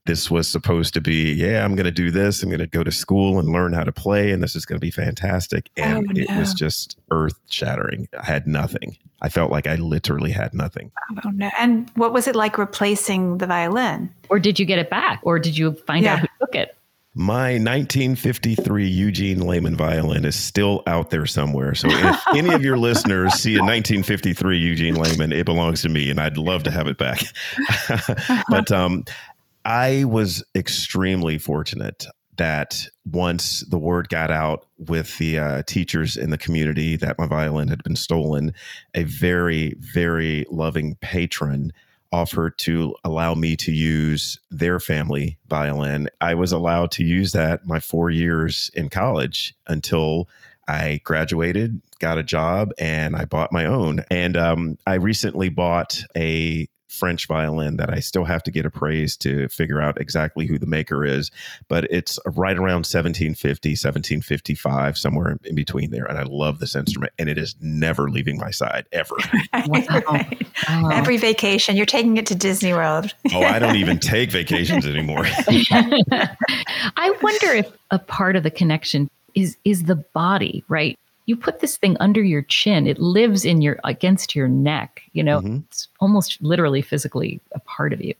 this 0.05 0.31
was 0.31 0.49
supposed 0.49 0.95
to 0.95 1.01
be, 1.01 1.33
yeah, 1.33 1.65
I'm 1.65 1.77
going 1.77 1.85
to 1.85 1.93
do 1.93 2.11
this. 2.11 2.43
I'm 2.43 2.49
going 2.49 2.59
to 2.59 2.67
go 2.67 2.83
to 2.83 2.91
school 2.91 3.39
and 3.39 3.49
learn 3.51 3.73
how 3.73 3.85
to 3.85 3.93
play, 3.93 4.33
and 4.33 4.43
this 4.43 4.57
is 4.57 4.67
going 4.67 4.77
to 4.77 4.85
be 4.85 4.91
fantastic. 4.91 5.71
And 5.77 6.09
Oh, 6.09 6.13
it 6.21 6.37
was 6.37 6.55
just 6.55 6.99
earth 7.11 7.39
shattering. 7.49 8.09
I 8.19 8.25
had 8.25 8.47
nothing. 8.47 8.97
I 9.21 9.29
felt 9.29 9.53
like 9.53 9.69
I 9.69 9.77
literally 9.77 10.33
had 10.33 10.53
nothing. 10.53 10.91
Oh 11.25 11.31
no! 11.31 11.49
And 11.59 11.89
what 11.95 12.13
was 12.13 12.27
it 12.27 12.35
like 12.35 12.59
replacing 12.59 13.39
the 13.39 13.47
violin? 13.47 14.13
Or 14.29 14.41
did 14.41 14.59
you 14.59 14.67
get 14.67 14.81
it 14.81 14.91
back? 14.91 15.21
Or 15.23 15.39
did 15.39 15.57
you 15.57 15.75
find 15.87 16.05
out 16.07 16.19
who 16.21 16.27
took 16.41 16.55
it? 16.57 16.77
My 17.15 17.59
1953 17.59 18.89
Eugene 18.89 19.47
Lehman 19.47 19.77
violin 19.77 20.25
is 20.25 20.35
still 20.35 20.83
out 20.87 21.11
there 21.11 21.27
somewhere. 21.27 21.75
So 21.75 21.89
if 21.91 22.21
any 22.35 22.55
of 22.55 22.63
your 22.63 22.79
listeners 22.79 23.35
see 23.35 23.57
a 23.57 23.59
1953 23.59 24.59
Eugene 24.59 24.95
Lehman, 24.95 25.31
it 25.31 25.45
belongs 25.45 25.83
to 25.83 25.91
me, 25.91 26.09
and 26.11 26.19
I'd 26.19 26.39
love 26.39 26.63
to 26.63 26.71
have 26.71 26.87
it 26.89 26.97
back. 26.97 27.21
but 28.49 28.73
um, 28.73 29.05
I 29.65 30.05
was 30.05 30.45
extremely 30.55 31.39
fortunate. 31.39 32.07
that 32.37 32.87
once 33.11 33.61
the 33.69 33.79
word 33.79 34.09
got 34.09 34.31
out 34.31 34.67
with 34.79 35.19
the 35.19 35.39
uh, 35.39 35.63
teachers 35.67 36.17
in 36.17 36.31
the 36.31 36.39
community 36.39 36.97
that 36.97 37.19
my 37.19 37.27
violin 37.27 37.69
had 37.69 37.83
been 37.83 37.95
stolen, 37.95 38.55
a 38.95 39.05
very, 39.05 39.75
very 39.79 40.47
loving 40.51 40.97
patron 40.97 41.73
offered 42.11 42.57
to 42.59 42.95
allow 43.05 43.35
me 43.35 43.57
to 43.57 43.73
use 43.73 44.39
their 44.51 44.81
family 44.81 45.39
violin. 45.49 46.09
I 46.21 46.35
was 46.35 46.53
allowed 46.53 46.91
to 46.93 47.05
use 47.05 47.33
that 47.33 47.67
my 47.67 47.81
four 47.81 48.11
years 48.11 48.71
in 48.75 48.89
college 48.89 49.55
until 49.67 50.29
I 50.69 51.01
graduated, 51.05 51.81
got 51.99 52.19
a 52.19 52.23
job, 52.23 52.71
and 52.79 53.17
I 53.17 53.25
bought 53.25 53.53
my 53.53 53.67
own. 53.67 54.05
And 54.11 54.37
um, 54.37 54.79
I 54.87 54.95
recently 54.95 55.49
bought 55.49 56.03
a 56.17 56.69
French 56.93 57.27
violin 57.27 57.77
that 57.79 57.91
I 57.91 58.01
still 58.01 58.25
have 58.25 58.43
to 58.45 58.51
get 58.51 58.67
appraised 58.67 59.23
to 59.23 59.49
figure 59.49 59.81
out 59.81 60.01
exactly 60.01 60.47
who 60.47 60.59
the 60.59 60.67
maker 60.67 61.05
is, 61.05 61.31
but 61.69 61.85
it's 61.85 62.19
right 62.27 62.57
around 62.57 62.85
1750, 62.85 63.71
1755, 63.71 64.99
somewhere 64.99 65.39
in 65.45 65.55
between 65.55 65.91
there. 65.91 66.05
And 66.05 66.19
I 66.19 66.25
love 66.25 66.59
this 66.59 66.77
instrument, 66.77 67.13
and 67.19 67.29
it 67.29 67.39
is 67.39 67.57
never 67.61 68.11
leaving 68.11 68.39
my 68.39 68.51
side 68.51 68.87
ever. 68.93 69.17
wow. 69.67 70.03
Wow. 70.69 70.89
Every 70.93 71.17
oh. 71.17 71.21
vacation, 71.21 71.77
you're 71.77 71.87
taking 71.87 72.17
it 72.19 72.27
to 72.27 72.35
Disney 72.35 72.73
World. 72.73 73.15
oh, 73.33 73.43
I 73.43 73.59
don't 73.59 73.77
even 73.77 73.99
take 74.01 74.31
vacations 74.31 74.87
anymore. 74.87 75.25
I 75.25 77.17
wonder 77.23 77.53
if 77.55 77.73
a 77.91 77.99
part 77.99 78.37
of 78.37 78.43
the 78.43 78.51
connection 78.51 79.11
is 79.35 79.57
is 79.65 79.85
the 79.85 79.97
body, 79.97 80.63
right? 80.69 80.99
You 81.27 81.37
put 81.37 81.61
this 81.61 81.77
thing 81.77 81.97
under 82.01 82.23
your 82.23 82.43
chin 82.43 82.87
it 82.87 82.99
lives 82.99 83.45
in 83.45 83.61
your 83.61 83.79
against 83.85 84.35
your 84.35 84.49
neck 84.49 85.03
you 85.13 85.23
know 85.23 85.41
mm-hmm. 85.41 85.59
it's 85.69 85.89
almost 86.01 86.41
literally 86.43 86.83
physically 86.83 87.41
a 87.53 87.61
part 87.61 87.93
of 87.93 88.03
you 88.03 88.15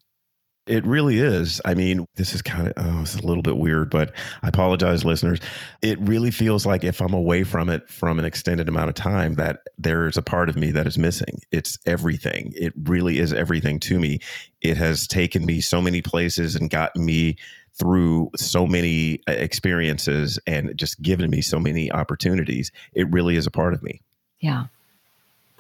it 0.67 0.87
really 0.87 1.19
is. 1.19 1.61
I 1.65 1.75
mean, 1.75 2.07
this 2.15 2.35
is 2.35 2.41
kind 2.41 2.69
of, 2.69 2.75
oh, 2.77 3.01
it's 3.03 3.17
a 3.17 3.27
little 3.27 3.43
bit 3.43 3.57
weird, 3.57 3.91
but 3.91 4.15
I 4.45 4.49
apologize, 4.49 5.05
listeners. 5.05 5.41
It 5.83 5.99
really 6.01 6.31
feels 6.31 6.65
like 6.65 6.85
if 6.85 7.01
I'm 7.01 7.15
away 7.15 7.43
from 7.43 7.69
it 7.69 7.89
from 7.89 8.21
an 8.21 8.25
extended 8.25 8.69
amount 8.69 8.89
of 8.89 8.95
time, 8.95 9.35
that 9.35 9.61
there's 9.77 10.17
a 10.17 10.23
part 10.23 10.49
of 10.49 10.57
me 10.57 10.71
that 10.71 10.87
is 10.87 10.97
missing. 10.97 11.41
It's 11.51 11.79
everything. 11.85 12.53
It 12.55 12.73
really 12.85 13.19
is 13.19 13.33
everything 13.33 13.81
to 13.81 13.99
me. 13.99 14.21
It 14.61 14.77
has 14.77 15.09
taken 15.09 15.45
me 15.45 15.61
so 15.61 15.83
many 15.83 16.01
places 16.01 16.55
and 16.55 16.71
gotten 16.71 17.05
me 17.05 17.39
through 17.79 18.31
so 18.37 18.67
many 18.67 19.21
uh, 19.29 19.33
experiences 19.33 20.39
and 20.47 20.77
just 20.77 21.01
given 21.03 21.31
me 21.31 21.41
so 21.41 21.59
many 21.59 21.91
opportunities. 21.91 22.71
It 22.93 23.11
really 23.11 23.37
is 23.37 23.47
a 23.47 23.51
part 23.51 23.75
of 23.75 23.83
me. 23.83 24.01
Yeah. 24.41 24.67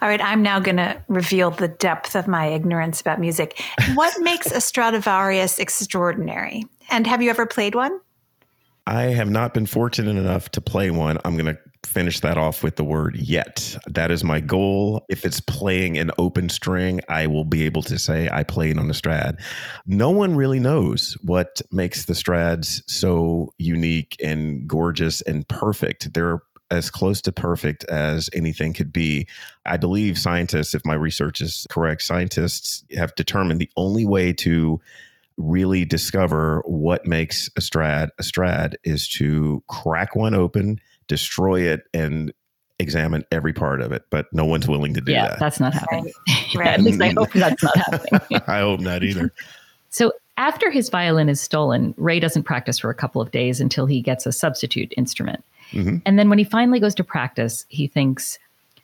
All 0.00 0.08
right, 0.08 0.20
I'm 0.20 0.42
now 0.42 0.58
going 0.58 0.78
to 0.78 1.00
reveal 1.06 1.52
the 1.52 1.68
depth 1.68 2.16
of 2.16 2.26
my 2.26 2.46
ignorance 2.46 3.00
about 3.00 3.20
music. 3.20 3.62
What 3.94 4.20
makes 4.20 4.50
a 4.50 4.60
Stradivarius 4.60 5.60
extraordinary? 5.60 6.64
And 6.90 7.06
have 7.06 7.22
you 7.22 7.30
ever 7.30 7.46
played 7.46 7.76
one? 7.76 8.00
I 8.86 9.04
have 9.04 9.30
not 9.30 9.54
been 9.54 9.66
fortunate 9.66 10.16
enough 10.16 10.50
to 10.50 10.60
play 10.60 10.90
one. 10.90 11.18
I'm 11.24 11.36
going 11.36 11.54
to 11.54 11.58
finish 11.84 12.20
that 12.20 12.38
off 12.38 12.62
with 12.62 12.76
the 12.76 12.84
word 12.84 13.16
yet. 13.16 13.76
That 13.86 14.10
is 14.10 14.24
my 14.24 14.40
goal. 14.40 15.04
If 15.08 15.24
it's 15.24 15.40
playing 15.40 15.98
an 15.98 16.10
open 16.18 16.48
string, 16.48 17.00
I 17.08 17.26
will 17.26 17.44
be 17.44 17.64
able 17.64 17.82
to 17.84 17.98
say 17.98 18.28
I 18.30 18.44
played 18.44 18.78
on 18.78 18.88
the 18.88 18.94
Strad. 18.94 19.38
No 19.86 20.10
one 20.10 20.36
really 20.36 20.60
knows 20.60 21.16
what 21.22 21.60
makes 21.70 22.04
the 22.04 22.12
Strads 22.12 22.82
so 22.86 23.52
unique 23.58 24.16
and 24.22 24.66
gorgeous 24.66 25.20
and 25.22 25.46
perfect. 25.48 26.14
They're 26.14 26.40
as 26.70 26.90
close 26.90 27.20
to 27.20 27.32
perfect 27.32 27.84
as 27.84 28.30
anything 28.32 28.72
could 28.72 28.92
be. 28.92 29.28
I 29.66 29.76
believe 29.76 30.18
scientists, 30.18 30.74
if 30.74 30.86
my 30.86 30.94
research 30.94 31.40
is 31.40 31.66
correct, 31.68 32.02
scientists 32.02 32.84
have 32.96 33.14
determined 33.14 33.60
the 33.60 33.70
only 33.76 34.06
way 34.06 34.32
to 34.34 34.80
really 35.36 35.84
discover 35.84 36.62
what 36.66 37.06
makes 37.06 37.50
a 37.56 37.60
strad 37.60 38.10
a 38.18 38.22
strad 38.22 38.76
is 38.84 39.08
to 39.08 39.62
crack 39.68 40.14
one 40.14 40.34
open 40.34 40.78
destroy 41.08 41.60
it 41.62 41.82
and 41.92 42.32
examine 42.78 43.24
every 43.30 43.52
part 43.52 43.80
of 43.80 43.92
it, 43.92 44.04
but 44.10 44.26
no 44.32 44.44
one's 44.44 44.68
willing 44.68 44.94
to 44.94 45.00
do 45.00 45.12
yeah, 45.12 45.28
that. 45.28 45.38
That's 45.38 45.60
not 45.60 45.74
happening. 45.74 46.12
Right. 46.54 46.66
At 46.68 46.82
least 46.82 47.00
I 47.00 47.14
hope 47.16 47.32
that's 47.32 47.62
not 47.62 47.76
happening. 47.78 48.40
I 48.46 48.58
hope 48.58 48.80
not 48.80 49.02
either. 49.02 49.32
So 49.88 50.12
after 50.36 50.70
his 50.70 50.90
violin 50.90 51.30
is 51.30 51.40
stolen, 51.40 51.94
Ray 51.96 52.20
doesn't 52.20 52.42
practice 52.42 52.78
for 52.78 52.90
a 52.90 52.94
couple 52.94 53.22
of 53.22 53.30
days 53.30 53.58
until 53.58 53.86
he 53.86 54.02
gets 54.02 54.26
a 54.26 54.32
substitute 54.32 54.92
instrument. 54.98 55.42
Mm-hmm. 55.70 55.98
And 56.04 56.18
then 56.18 56.28
when 56.28 56.36
he 56.36 56.44
finally 56.44 56.78
goes 56.78 56.94
to 56.96 57.04
practice, 57.04 57.64
he 57.70 57.86
thinks, 57.86 58.38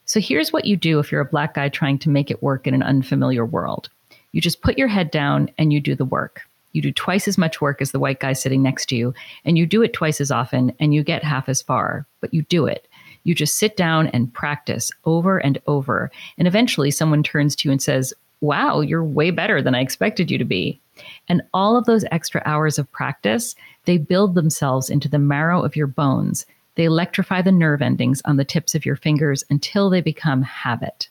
so 0.07 0.19
here's 0.19 0.51
what 0.51 0.65
you 0.65 0.79
do 0.79 0.99
if 0.99 1.13
you're 1.13 1.21
a 1.21 1.27
black 1.27 1.53
guy 1.55 1.69
trying 1.69 1.99
to 1.99 2.09
make 2.09 2.31
it 2.31 2.43
work 2.43 2.67
in 2.67 2.73
an 2.73 2.83
unfamiliar 2.83 3.45
world. 3.45 3.91
You 4.33 4.41
just 4.41 4.63
put 4.63 4.79
your 4.79 4.89
head 4.89 5.11
down 5.11 5.51
and 5.59 5.73
you 5.73 5.81
do 5.81 5.95
the 5.95 6.05
work. 6.05 6.43
You 6.73 6.83
do 6.83 6.93
twice 6.93 7.27
as 7.27 7.39
much 7.39 7.61
work 7.61 7.81
as 7.81 7.93
the 7.93 7.99
white 7.99 8.21
guy 8.21 8.35
sitting 8.35 8.63
next 8.63 8.87
to 8.91 8.97
you, 8.97 9.15
and 9.45 9.57
you 9.57 9.67
do 9.67 9.83
it 9.83 9.93
twice 9.95 10.21
as 10.21 10.31
often, 10.31 10.73
and 10.79 10.95
you 10.95 11.03
get 11.03 11.25
half 11.25 11.49
as 11.49 11.63
far, 11.63 12.07
but 12.21 12.33
you 12.33 12.43
do 12.43 12.67
it. 12.67 12.87
You 13.25 13.35
just 13.35 13.57
sit 13.57 13.77
down 13.77 14.09
and 14.09 14.33
practice 14.33 14.91
over 15.05 15.39
and 15.39 15.59
over. 15.67 16.11
And 16.37 16.47
eventually, 16.47 16.91
someone 16.91 17.23
turns 17.23 17.57
to 17.57 17.69
you 17.69 17.73
and 17.73 17.83
says, 17.83 18.15
Wow, 18.41 18.81
you're 18.81 19.05
way 19.05 19.31
better 19.31 19.61
than 19.61 19.75
I 19.75 19.81
expected 19.81 20.31
you 20.31 20.39
to 20.39 20.45
be. 20.45 20.81
And 21.29 21.43
all 21.53 21.77
of 21.77 21.87
those 21.87 22.05
extra 22.11 22.43
hours 22.45 22.79
of 22.79 22.91
practice, 22.93 23.57
they 23.85 23.99
build 23.99 24.35
themselves 24.35 24.91
into 24.91 25.09
the 25.09 25.19
marrow 25.19 25.63
of 25.63 25.75
your 25.75 25.87
bones. 25.87 26.47
They 26.77 26.85
electrify 26.85 27.43
the 27.43 27.51
nerve 27.51 27.83
endings 27.83 28.23
on 28.25 28.37
the 28.37 28.45
tips 28.45 28.75
of 28.75 28.87
your 28.87 28.97
fingers 28.97 29.43
until 29.51 29.91
they 29.91 30.01
become 30.01 30.43
habit. 30.43 31.09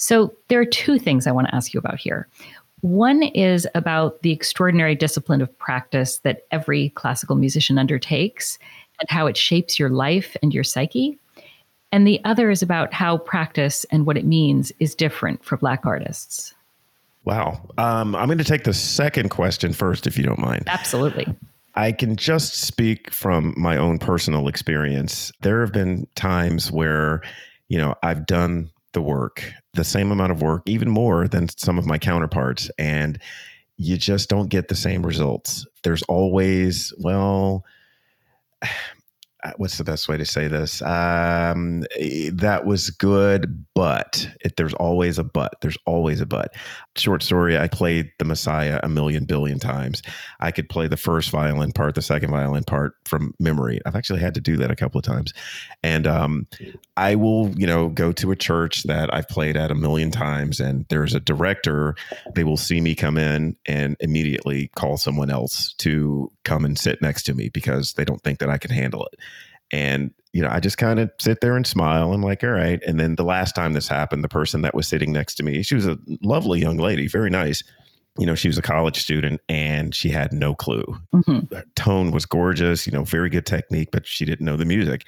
So, 0.00 0.34
there 0.48 0.58
are 0.58 0.64
two 0.64 0.98
things 0.98 1.26
I 1.26 1.32
want 1.32 1.48
to 1.48 1.54
ask 1.54 1.74
you 1.74 1.78
about 1.78 1.98
here. 2.00 2.26
One 2.80 3.22
is 3.22 3.66
about 3.74 4.22
the 4.22 4.32
extraordinary 4.32 4.94
discipline 4.94 5.42
of 5.42 5.58
practice 5.58 6.18
that 6.18 6.46
every 6.50 6.88
classical 6.90 7.36
musician 7.36 7.78
undertakes 7.78 8.58
and 8.98 9.10
how 9.10 9.26
it 9.26 9.36
shapes 9.36 9.78
your 9.78 9.90
life 9.90 10.38
and 10.42 10.54
your 10.54 10.64
psyche. 10.64 11.18
And 11.92 12.06
the 12.06 12.18
other 12.24 12.50
is 12.50 12.62
about 12.62 12.94
how 12.94 13.18
practice 13.18 13.84
and 13.90 14.06
what 14.06 14.16
it 14.16 14.24
means 14.24 14.72
is 14.78 14.94
different 14.94 15.44
for 15.44 15.58
Black 15.58 15.84
artists. 15.84 16.54
Wow. 17.24 17.60
Um, 17.76 18.16
I'm 18.16 18.26
going 18.26 18.38
to 18.38 18.44
take 18.44 18.64
the 18.64 18.72
second 18.72 19.28
question 19.28 19.74
first, 19.74 20.06
if 20.06 20.16
you 20.16 20.24
don't 20.24 20.38
mind. 20.38 20.64
Absolutely. 20.66 21.26
I 21.74 21.92
can 21.92 22.16
just 22.16 22.54
speak 22.54 23.12
from 23.12 23.52
my 23.56 23.76
own 23.76 23.98
personal 23.98 24.48
experience. 24.48 25.30
There 25.42 25.60
have 25.60 25.74
been 25.74 26.06
times 26.14 26.72
where, 26.72 27.20
you 27.68 27.76
know, 27.76 27.94
I've 28.02 28.24
done 28.24 28.70
the 28.92 29.02
work, 29.02 29.52
the 29.74 29.84
same 29.84 30.10
amount 30.10 30.32
of 30.32 30.42
work, 30.42 30.62
even 30.66 30.90
more 30.90 31.28
than 31.28 31.48
some 31.48 31.78
of 31.78 31.86
my 31.86 31.98
counterparts. 31.98 32.70
And 32.78 33.18
you 33.76 33.96
just 33.96 34.28
don't 34.28 34.48
get 34.48 34.68
the 34.68 34.74
same 34.74 35.04
results. 35.04 35.66
There's 35.82 36.02
always, 36.02 36.92
well, 36.98 37.64
what's 39.56 39.78
the 39.78 39.84
best 39.84 40.08
way 40.08 40.16
to 40.16 40.24
say 40.24 40.48
this? 40.48 40.82
Um, 40.82 41.84
eh, 41.98 42.30
that 42.34 42.66
was 42.66 42.90
good, 42.90 43.64
but 43.74 44.28
it, 44.40 44.56
there's 44.56 44.74
always 44.74 45.18
a 45.18 45.24
but. 45.24 45.54
There's 45.60 45.78
always 45.86 46.20
a 46.20 46.26
but. 46.26 46.54
Short 46.96 47.22
story 47.22 47.58
I 47.58 47.68
played 47.68 48.10
the 48.18 48.24
Messiah 48.24 48.80
a 48.82 48.88
million 48.88 49.24
billion 49.24 49.58
times. 49.58 50.02
I 50.40 50.50
could 50.50 50.68
play 50.68 50.88
the 50.88 50.96
first 50.96 51.30
violin 51.30 51.72
part, 51.72 51.94
the 51.94 52.02
second 52.02 52.30
violin 52.30 52.64
part 52.64 52.94
from 53.04 53.34
memory. 53.38 53.80
I've 53.86 53.96
actually 53.96 54.20
had 54.20 54.34
to 54.34 54.40
do 54.40 54.56
that 54.58 54.70
a 54.70 54.76
couple 54.76 54.98
of 54.98 55.04
times. 55.04 55.32
And 55.82 56.06
um, 56.06 56.46
I 56.96 57.14
will, 57.14 57.50
you 57.58 57.66
know, 57.66 57.88
go 57.88 58.12
to 58.12 58.30
a 58.30 58.36
church 58.36 58.82
that 58.84 59.12
I've 59.12 59.28
played 59.28 59.56
at 59.56 59.70
a 59.70 59.74
million 59.74 60.10
times, 60.10 60.60
and 60.60 60.84
there's 60.88 61.14
a 61.14 61.20
director. 61.20 61.94
They 62.34 62.44
will 62.44 62.56
see 62.56 62.80
me 62.80 62.94
come 62.94 63.16
in 63.16 63.56
and 63.66 63.96
immediately 64.00 64.70
call 64.74 64.96
someone 64.96 65.30
else 65.30 65.72
to 65.78 66.30
come 66.44 66.64
and 66.64 66.78
sit 66.78 67.00
next 67.00 67.22
to 67.24 67.34
me 67.34 67.48
because 67.48 67.94
they 67.94 68.04
don't 68.04 68.22
think 68.22 68.38
that 68.40 68.50
I 68.50 68.58
can 68.58 68.70
handle 68.70 69.06
it. 69.06 69.18
And, 69.70 70.12
you 70.32 70.42
know, 70.42 70.48
I 70.48 70.60
just 70.60 70.78
kind 70.78 70.98
of 70.98 71.10
sit 71.20 71.40
there 71.40 71.56
and 71.56 71.66
smile. 71.66 72.12
I'm 72.12 72.22
like, 72.22 72.42
all 72.42 72.50
right. 72.50 72.82
And 72.86 72.98
then 72.98 73.16
the 73.16 73.24
last 73.24 73.54
time 73.54 73.72
this 73.72 73.88
happened, 73.88 74.24
the 74.24 74.28
person 74.28 74.62
that 74.62 74.74
was 74.74 74.88
sitting 74.88 75.12
next 75.12 75.36
to 75.36 75.42
me, 75.42 75.62
she 75.62 75.74
was 75.74 75.86
a 75.86 75.98
lovely 76.22 76.60
young 76.60 76.76
lady, 76.76 77.08
very 77.08 77.30
nice. 77.30 77.62
You 78.18 78.26
know, 78.26 78.34
she 78.34 78.48
was 78.48 78.58
a 78.58 78.62
college 78.62 79.00
student 79.00 79.40
and 79.48 79.94
she 79.94 80.08
had 80.10 80.32
no 80.32 80.54
clue. 80.54 80.84
Mm-hmm. 81.14 81.54
Her 81.54 81.64
tone 81.76 82.10
was 82.10 82.26
gorgeous, 82.26 82.86
you 82.86 82.92
know, 82.92 83.04
very 83.04 83.30
good 83.30 83.46
technique, 83.46 83.90
but 83.92 84.06
she 84.06 84.24
didn't 84.24 84.44
know 84.44 84.56
the 84.56 84.64
music. 84.64 85.06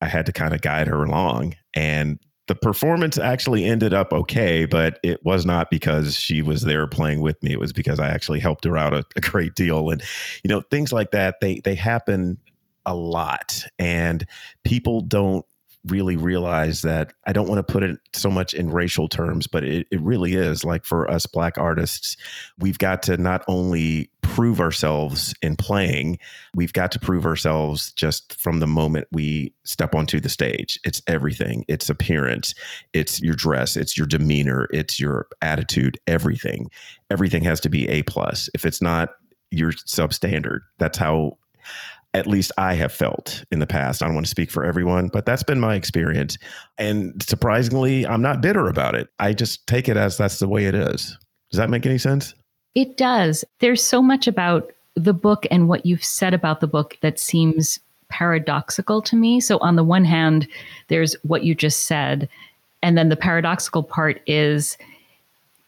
I 0.00 0.06
had 0.06 0.26
to 0.26 0.32
kind 0.32 0.54
of 0.54 0.60
guide 0.60 0.86
her 0.86 1.02
along. 1.02 1.56
And 1.74 2.18
the 2.46 2.54
performance 2.54 3.18
actually 3.18 3.64
ended 3.64 3.94
up 3.94 4.12
okay, 4.12 4.66
but 4.66 5.00
it 5.02 5.24
was 5.24 5.46
not 5.46 5.70
because 5.70 6.14
she 6.14 6.42
was 6.42 6.62
there 6.62 6.86
playing 6.86 7.22
with 7.22 7.42
me. 7.42 7.52
It 7.52 7.58
was 7.58 7.72
because 7.72 7.98
I 7.98 8.08
actually 8.08 8.40
helped 8.40 8.64
her 8.64 8.76
out 8.76 8.92
a, 8.92 9.04
a 9.16 9.20
great 9.20 9.54
deal. 9.54 9.90
And, 9.90 10.02
you 10.42 10.48
know, 10.48 10.60
things 10.70 10.92
like 10.92 11.10
that, 11.12 11.40
they 11.40 11.60
they 11.64 11.74
happen 11.74 12.38
a 12.86 12.94
lot. 12.94 13.64
And 13.78 14.26
people 14.64 15.00
don't 15.00 15.44
really 15.86 16.16
realize 16.16 16.82
that 16.82 17.12
I 17.26 17.32
don't 17.32 17.48
want 17.48 17.64
to 17.64 17.72
put 17.72 17.82
it 17.82 17.98
so 18.14 18.30
much 18.30 18.54
in 18.54 18.70
racial 18.70 19.08
terms, 19.08 19.46
but 19.46 19.64
it, 19.64 19.86
it 19.90 20.00
really 20.00 20.34
is 20.34 20.64
like 20.64 20.84
for 20.84 21.10
us 21.10 21.26
black 21.26 21.58
artists, 21.58 22.16
we've 22.58 22.78
got 22.78 23.02
to 23.04 23.16
not 23.16 23.44
only 23.48 24.10
prove 24.22 24.60
ourselves 24.60 25.34
in 25.42 25.56
playing, 25.56 26.18
we've 26.54 26.72
got 26.72 26.90
to 26.92 26.98
prove 26.98 27.26
ourselves 27.26 27.92
just 27.92 28.34
from 28.40 28.60
the 28.60 28.66
moment 28.66 29.06
we 29.12 29.52
step 29.64 29.94
onto 29.94 30.20
the 30.20 30.30
stage. 30.30 30.80
It's 30.84 31.02
everything. 31.06 31.64
It's 31.68 31.90
appearance, 31.90 32.54
it's 32.94 33.20
your 33.20 33.34
dress, 33.34 33.76
it's 33.76 33.96
your 33.96 34.06
demeanor, 34.06 34.68
it's 34.70 34.98
your 34.98 35.26
attitude, 35.42 35.98
everything. 36.06 36.70
Everything 37.10 37.44
has 37.44 37.60
to 37.60 37.68
be 37.68 37.86
A 37.88 38.02
plus. 38.04 38.48
If 38.54 38.64
it's 38.64 38.80
not, 38.80 39.10
you're 39.50 39.72
substandard. 39.72 40.60
That's 40.78 40.98
how 40.98 41.38
At 42.14 42.26
least 42.26 42.52
I 42.56 42.74
have 42.74 42.92
felt 42.92 43.44
in 43.50 43.58
the 43.58 43.66
past. 43.66 44.02
I 44.02 44.06
don't 44.06 44.14
want 44.14 44.26
to 44.26 44.30
speak 44.30 44.50
for 44.50 44.64
everyone, 44.64 45.08
but 45.08 45.26
that's 45.26 45.42
been 45.42 45.60
my 45.60 45.74
experience. 45.74 46.38
And 46.78 47.20
surprisingly, 47.22 48.06
I'm 48.06 48.22
not 48.22 48.40
bitter 48.40 48.68
about 48.68 48.94
it. 48.94 49.08
I 49.18 49.32
just 49.32 49.66
take 49.66 49.88
it 49.88 49.96
as 49.96 50.16
that's 50.16 50.38
the 50.38 50.48
way 50.48 50.66
it 50.66 50.74
is. 50.74 51.18
Does 51.50 51.58
that 51.58 51.70
make 51.70 51.86
any 51.86 51.98
sense? 51.98 52.34
It 52.74 52.96
does. 52.96 53.44
There's 53.58 53.82
so 53.82 54.00
much 54.00 54.26
about 54.26 54.72
the 54.94 55.12
book 55.12 55.46
and 55.50 55.68
what 55.68 55.84
you've 55.84 56.04
said 56.04 56.34
about 56.34 56.60
the 56.60 56.66
book 56.66 56.96
that 57.00 57.18
seems 57.18 57.80
paradoxical 58.08 59.02
to 59.02 59.16
me. 59.16 59.40
So, 59.40 59.58
on 59.58 59.76
the 59.76 59.84
one 59.84 60.04
hand, 60.04 60.46
there's 60.88 61.14
what 61.22 61.44
you 61.44 61.54
just 61.54 61.86
said. 61.86 62.28
And 62.82 62.96
then 62.96 63.08
the 63.08 63.16
paradoxical 63.16 63.82
part 63.82 64.20
is 64.26 64.76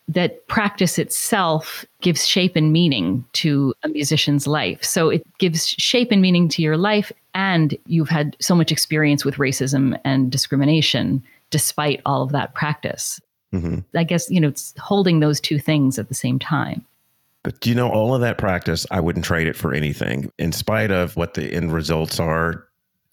that 0.09 0.47
practice 0.47 0.99
itself 0.99 1.85
gives 2.01 2.27
shape 2.27 2.55
and 2.55 2.73
meaning 2.73 3.25
to 3.33 3.75
a 3.83 3.89
musician's 3.89 4.47
life. 4.47 4.85
So, 4.85 5.11
it 5.11 5.27
gives 5.39 5.69
shape 5.69 6.13
and 6.13 6.23
meaning 6.23 6.49
to 6.51 6.63
your 6.63 6.77
life. 6.77 7.11
And 7.35 7.77
you've 7.87 8.09
had 8.09 8.37
so 8.41 8.55
much 8.55 8.73
experience 8.73 9.25
with 9.25 9.37
racism 9.37 9.99
and 10.05 10.31
discrimination 10.31 11.23
despite 11.51 12.01
all 12.07 12.23
of 12.23 12.33
that 12.33 12.55
practice. 12.55 13.21
Mm-hmm. 13.53 13.79
I 13.95 14.05
guess, 14.05 14.31
you 14.31 14.41
know, 14.41 14.49
it's 14.49 14.75
holding 14.79 15.21
those 15.21 15.41
two 15.41 15.59
things 15.59 15.99
at 15.99 16.09
the 16.09 16.15
same 16.15 16.39
time. 16.39 16.85
But 17.43 17.65
you 17.65 17.77
know, 17.77 17.89
all 17.89 18.13
of 18.13 18.21
that 18.23 18.39
practice, 18.39 18.87
I 18.91 18.99
wouldn't 18.99 19.25
trade 19.25 19.47
it 19.47 19.55
for 19.55 19.73
anything. 19.73 20.33
In 20.37 20.51
spite 20.51 20.91
of 20.91 21.17
what 21.17 21.35
the 21.35 21.53
end 21.53 21.73
results 21.73 22.19
are 22.19 22.67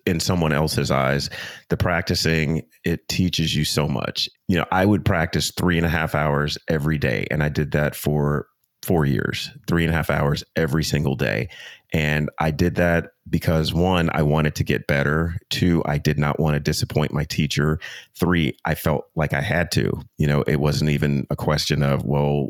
in 0.06 0.20
someone 0.20 0.52
else's 0.52 0.92
eyes, 0.92 1.30
the 1.70 1.78
practicing, 1.78 2.64
it 2.84 3.08
teaches 3.08 3.56
you 3.56 3.66
so 3.66 3.88
much. 3.88 4.30
You 4.48 4.58
know, 4.58 4.66
I 4.72 4.86
would 4.86 5.06
practice 5.06 5.52
three 5.52 5.78
and 5.78 5.86
a 5.86 5.90
half 5.90 6.16
hours 6.16 6.58
every 6.68 6.98
day. 6.98 7.26
And 7.32 7.42
I 7.42 7.50
did 7.50 7.72
that 7.72 7.96
for 7.96 8.48
four 8.84 9.06
years, 9.06 9.50
three 9.68 9.86
and 9.86 9.94
a 9.94 9.96
half 9.96 10.10
hours 10.10 10.44
every 10.56 10.84
single 10.84 11.16
day. 11.16 11.50
And 11.94 12.30
I 12.40 12.52
did 12.52 12.76
that 12.76 13.12
because 13.30 13.74
one, 13.74 14.10
I 14.14 14.24
wanted 14.24 14.56
to 14.56 14.64
get 14.64 14.88
better. 14.88 15.38
Two, 15.50 15.82
I 15.86 16.00
did 16.00 16.20
not 16.20 16.40
want 16.40 16.56
to 16.56 16.60
disappoint 16.60 17.14
my 17.14 17.24
teacher. 17.24 17.80
Three, 18.20 18.58
I 18.66 18.76
felt 18.76 19.06
like 19.16 19.32
I 19.32 19.42
had 19.42 19.72
to. 19.72 20.02
You 20.18 20.28
know, 20.28 20.42
it 20.42 20.60
wasn't 20.60 20.90
even 20.90 21.26
a 21.30 21.36
question 21.36 21.82
of, 21.82 22.04
well, 22.04 22.50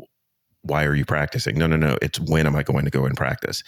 why 0.64 0.84
are 0.84 0.94
you 0.94 1.04
practicing? 1.04 1.58
No, 1.58 1.66
no, 1.66 1.76
no. 1.76 1.98
It's 2.00 2.18
when 2.18 2.46
am 2.46 2.56
I 2.56 2.62
going 2.62 2.84
to 2.84 2.90
go 2.90 3.04
and 3.04 3.16
practice? 3.16 3.62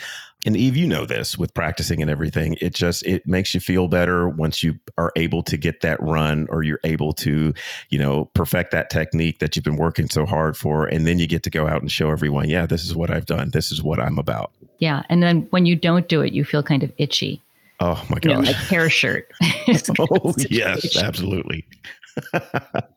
And 0.46 0.56
Eve, 0.56 0.76
you 0.76 0.86
know 0.86 1.04
this 1.04 1.36
with 1.36 1.52
practicing 1.54 2.00
and 2.00 2.10
everything. 2.10 2.56
It 2.60 2.74
just 2.74 3.04
it 3.04 3.26
makes 3.26 3.52
you 3.52 3.60
feel 3.60 3.86
better 3.86 4.28
once 4.28 4.62
you 4.62 4.78
are 4.96 5.12
able 5.16 5.42
to 5.44 5.56
get 5.56 5.82
that 5.82 6.00
run 6.02 6.46
or 6.50 6.62
you're 6.62 6.80
able 6.84 7.12
to, 7.14 7.52
you 7.90 7.98
know, 7.98 8.26
perfect 8.34 8.70
that 8.70 8.88
technique 8.88 9.40
that 9.40 9.56
you've 9.56 9.64
been 9.64 9.76
working 9.76 10.08
so 10.08 10.24
hard 10.24 10.56
for. 10.56 10.86
And 10.86 11.06
then 11.06 11.18
you 11.18 11.26
get 11.26 11.42
to 11.44 11.50
go 11.50 11.66
out 11.68 11.82
and 11.82 11.90
show 11.90 12.10
everyone, 12.10 12.48
yeah, 12.48 12.66
this 12.66 12.84
is 12.84 12.94
what 12.94 13.10
I've 13.10 13.26
done. 13.26 13.50
This 13.50 13.70
is 13.70 13.82
what 13.82 14.00
I'm 14.00 14.18
about. 14.18 14.52
Yeah. 14.78 15.02
And 15.08 15.22
then 15.22 15.46
when 15.50 15.66
you 15.66 15.76
don't 15.76 16.08
do 16.08 16.22
it, 16.22 16.32
you 16.32 16.44
feel 16.44 16.62
kind 16.62 16.82
of 16.82 16.92
itchy. 16.96 17.42
Oh 17.80 18.02
my 18.08 18.18
gosh. 18.18 18.24
You 18.24 18.34
know, 18.34 18.40
like 18.40 18.56
hair 18.56 18.88
shirt. 18.88 19.28
oh, 19.98 20.34
yes, 20.48 20.96
absolutely. 20.96 21.66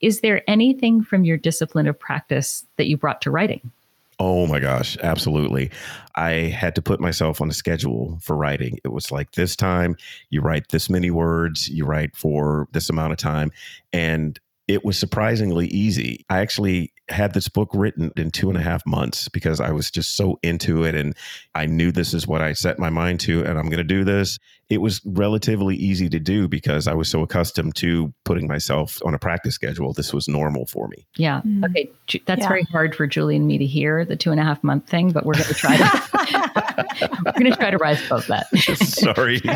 Is 0.00 0.20
there 0.20 0.42
anything 0.48 1.02
from 1.02 1.24
your 1.24 1.36
discipline 1.36 1.86
of 1.86 1.98
practice 1.98 2.64
that 2.76 2.86
you 2.86 2.96
brought 2.96 3.20
to 3.22 3.30
writing? 3.30 3.70
Oh 4.18 4.46
my 4.46 4.60
gosh, 4.60 4.96
absolutely. 5.02 5.70
I 6.14 6.30
had 6.30 6.74
to 6.76 6.82
put 6.82 7.00
myself 7.00 7.40
on 7.42 7.50
a 7.50 7.54
schedule 7.54 8.18
for 8.22 8.34
writing. 8.34 8.78
It 8.82 8.88
was 8.88 9.12
like 9.12 9.32
this 9.32 9.54
time, 9.54 9.96
you 10.30 10.40
write 10.40 10.68
this 10.70 10.88
many 10.88 11.10
words, 11.10 11.68
you 11.68 11.84
write 11.84 12.16
for 12.16 12.66
this 12.72 12.88
amount 12.88 13.12
of 13.12 13.18
time. 13.18 13.52
And 13.92 14.38
it 14.68 14.84
was 14.84 14.98
surprisingly 14.98 15.66
easy. 15.68 16.24
I 16.30 16.40
actually 16.40 16.92
had 17.08 17.34
this 17.34 17.48
book 17.48 17.70
written 17.72 18.10
in 18.16 18.30
two 18.30 18.48
and 18.48 18.58
a 18.58 18.62
half 18.62 18.84
months 18.84 19.28
because 19.28 19.60
I 19.60 19.70
was 19.70 19.90
just 19.90 20.16
so 20.16 20.38
into 20.42 20.82
it 20.82 20.94
and 20.94 21.14
I 21.54 21.66
knew 21.66 21.92
this 21.92 22.12
is 22.12 22.26
what 22.26 22.42
I 22.42 22.52
set 22.52 22.78
my 22.78 22.90
mind 22.90 23.20
to 23.20 23.44
and 23.44 23.58
I'm 23.58 23.66
going 23.66 23.78
to 23.78 23.84
do 23.84 24.02
this. 24.04 24.38
It 24.68 24.78
was 24.78 25.00
relatively 25.04 25.76
easy 25.76 26.08
to 26.08 26.18
do 26.18 26.48
because 26.48 26.88
I 26.88 26.94
was 26.94 27.08
so 27.08 27.22
accustomed 27.22 27.76
to 27.76 28.12
putting 28.24 28.48
myself 28.48 29.00
on 29.04 29.14
a 29.14 29.18
practice 29.18 29.54
schedule. 29.54 29.92
This 29.92 30.12
was 30.12 30.26
normal 30.26 30.66
for 30.66 30.88
me. 30.88 31.06
Yeah. 31.16 31.42
Mm. 31.42 31.64
Okay. 31.66 31.88
That's 32.26 32.42
yeah. 32.42 32.48
very 32.48 32.64
hard 32.64 32.96
for 32.96 33.06
Julie 33.06 33.36
and 33.36 33.46
me 33.46 33.58
to 33.58 33.66
hear 33.66 34.04
the 34.04 34.16
two 34.16 34.32
and 34.32 34.40
a 34.40 34.42
half 34.42 34.64
month 34.64 34.88
thing, 34.88 35.12
but 35.12 35.24
we're 35.24 35.34
going 35.34 35.46
to 35.46 35.54
try 35.54 35.76
to, 35.76 36.08
we're 37.24 37.32
going 37.32 37.52
to 37.52 37.56
try 37.56 37.70
to 37.70 37.78
rise 37.78 38.04
above 38.06 38.26
that. 38.26 38.48
Sorry. 38.78 39.40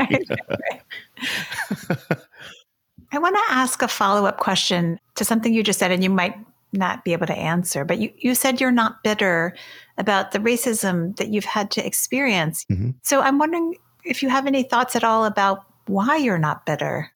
I 3.13 3.19
want 3.19 3.35
to 3.35 3.43
ask 3.53 3.83
a 3.83 3.89
follow 3.89 4.27
up 4.27 4.39
question 4.39 5.01
to 5.17 5.25
something 5.25 5.53
you 5.53 5.65
just 5.65 5.81
said, 5.81 5.91
and 5.91 6.05
you 6.05 6.11
might 6.11 6.37
not 6.73 7.05
be 7.05 7.13
able 7.13 7.27
to 7.27 7.37
answer, 7.37 7.85
but 7.85 7.99
you, 7.99 8.13
you 8.19 8.35
said 8.35 8.61
you're 8.61 8.71
not 8.71 9.03
bitter 9.03 9.55
about 9.99 10.33
the 10.33 10.39
racism 10.39 11.17
that 11.17 11.29
you've 11.29 11.45
had 11.45 11.71
to 11.73 11.87
experience. 11.87 12.65
Mm-hmm. 12.71 12.91
So 13.03 13.21
I'm 13.21 13.39
wondering 13.39 13.77
if 14.05 14.23
you 14.23 14.29
have 14.29 14.47
any 14.47 14.63
thoughts 14.63 14.97
at 14.97 15.05
all 15.05 15.25
about 15.25 15.65
why 15.87 16.17
you're 16.17 16.39
not 16.39 16.67
bitter. 16.67 17.11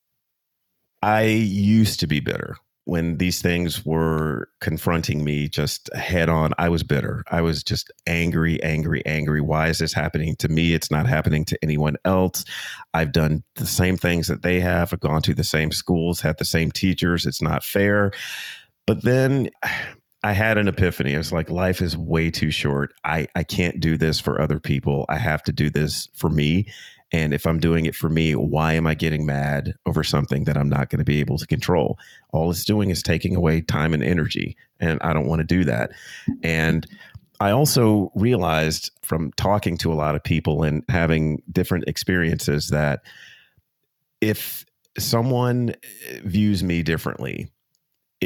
I 1.02 1.22
used 1.22 2.00
to 2.00 2.06
be 2.06 2.20
bitter 2.20 2.56
when 2.84 3.16
these 3.16 3.40
things 3.40 3.84
were 3.84 4.48
confronting 4.60 5.24
me 5.24 5.48
just 5.48 5.92
head 5.94 6.28
on, 6.28 6.52
I 6.58 6.68
was 6.68 6.82
bitter. 6.82 7.24
I 7.30 7.40
was 7.40 7.62
just 7.62 7.90
angry, 8.06 8.62
angry, 8.62 9.04
angry. 9.06 9.40
Why 9.40 9.68
is 9.68 9.78
this 9.78 9.94
happening 9.94 10.36
to 10.36 10.48
me? 10.48 10.74
It's 10.74 10.90
not 10.90 11.06
happening 11.06 11.46
to 11.46 11.58
anyone 11.62 11.96
else. 12.04 12.44
I've 12.92 13.12
done 13.12 13.42
the 13.54 13.66
same 13.66 13.96
things 13.96 14.26
that 14.26 14.42
they 14.42 14.60
have. 14.60 14.92
I've 14.92 15.00
gone 15.00 15.22
to 15.22 15.34
the 15.34 15.44
same 15.44 15.72
schools, 15.72 16.20
had 16.20 16.38
the 16.38 16.44
same 16.44 16.70
teachers. 16.70 17.24
It's 17.24 17.40
not 17.40 17.64
fair. 17.64 18.12
But 18.86 19.02
then 19.02 19.50
I 20.22 20.32
had 20.32 20.58
an 20.58 20.68
epiphany. 20.68 21.14
I 21.14 21.18
was 21.18 21.32
like, 21.32 21.50
life 21.50 21.82
is 21.82 21.96
way 21.96 22.30
too 22.30 22.50
short. 22.50 22.94
I, 23.04 23.28
I 23.34 23.42
can't 23.44 23.80
do 23.80 23.96
this 23.96 24.20
for 24.20 24.40
other 24.40 24.58
people. 24.58 25.04
I 25.08 25.18
have 25.18 25.42
to 25.44 25.52
do 25.52 25.70
this 25.70 26.08
for 26.14 26.30
me. 26.30 26.66
And 27.12 27.32
if 27.32 27.46
I'm 27.46 27.60
doing 27.60 27.86
it 27.86 27.94
for 27.94 28.08
me, 28.08 28.34
why 28.34 28.72
am 28.72 28.86
I 28.86 28.94
getting 28.94 29.24
mad 29.24 29.74
over 29.86 30.02
something 30.02 30.44
that 30.44 30.56
I'm 30.56 30.68
not 30.68 30.90
going 30.90 30.98
to 30.98 31.04
be 31.04 31.20
able 31.20 31.38
to 31.38 31.46
control? 31.46 31.98
All 32.32 32.50
it's 32.50 32.64
doing 32.64 32.90
is 32.90 33.02
taking 33.02 33.36
away 33.36 33.60
time 33.60 33.94
and 33.94 34.02
energy. 34.02 34.56
And 34.80 35.00
I 35.02 35.12
don't 35.12 35.26
want 35.26 35.40
to 35.40 35.46
do 35.46 35.64
that. 35.64 35.92
And 36.42 36.86
I 37.38 37.50
also 37.50 38.10
realized 38.14 38.90
from 39.02 39.30
talking 39.36 39.76
to 39.78 39.92
a 39.92 39.94
lot 39.94 40.14
of 40.16 40.24
people 40.24 40.62
and 40.62 40.82
having 40.88 41.42
different 41.52 41.84
experiences 41.86 42.68
that 42.68 43.02
if 44.20 44.64
someone 44.98 45.74
views 46.24 46.64
me 46.64 46.82
differently, 46.82 47.50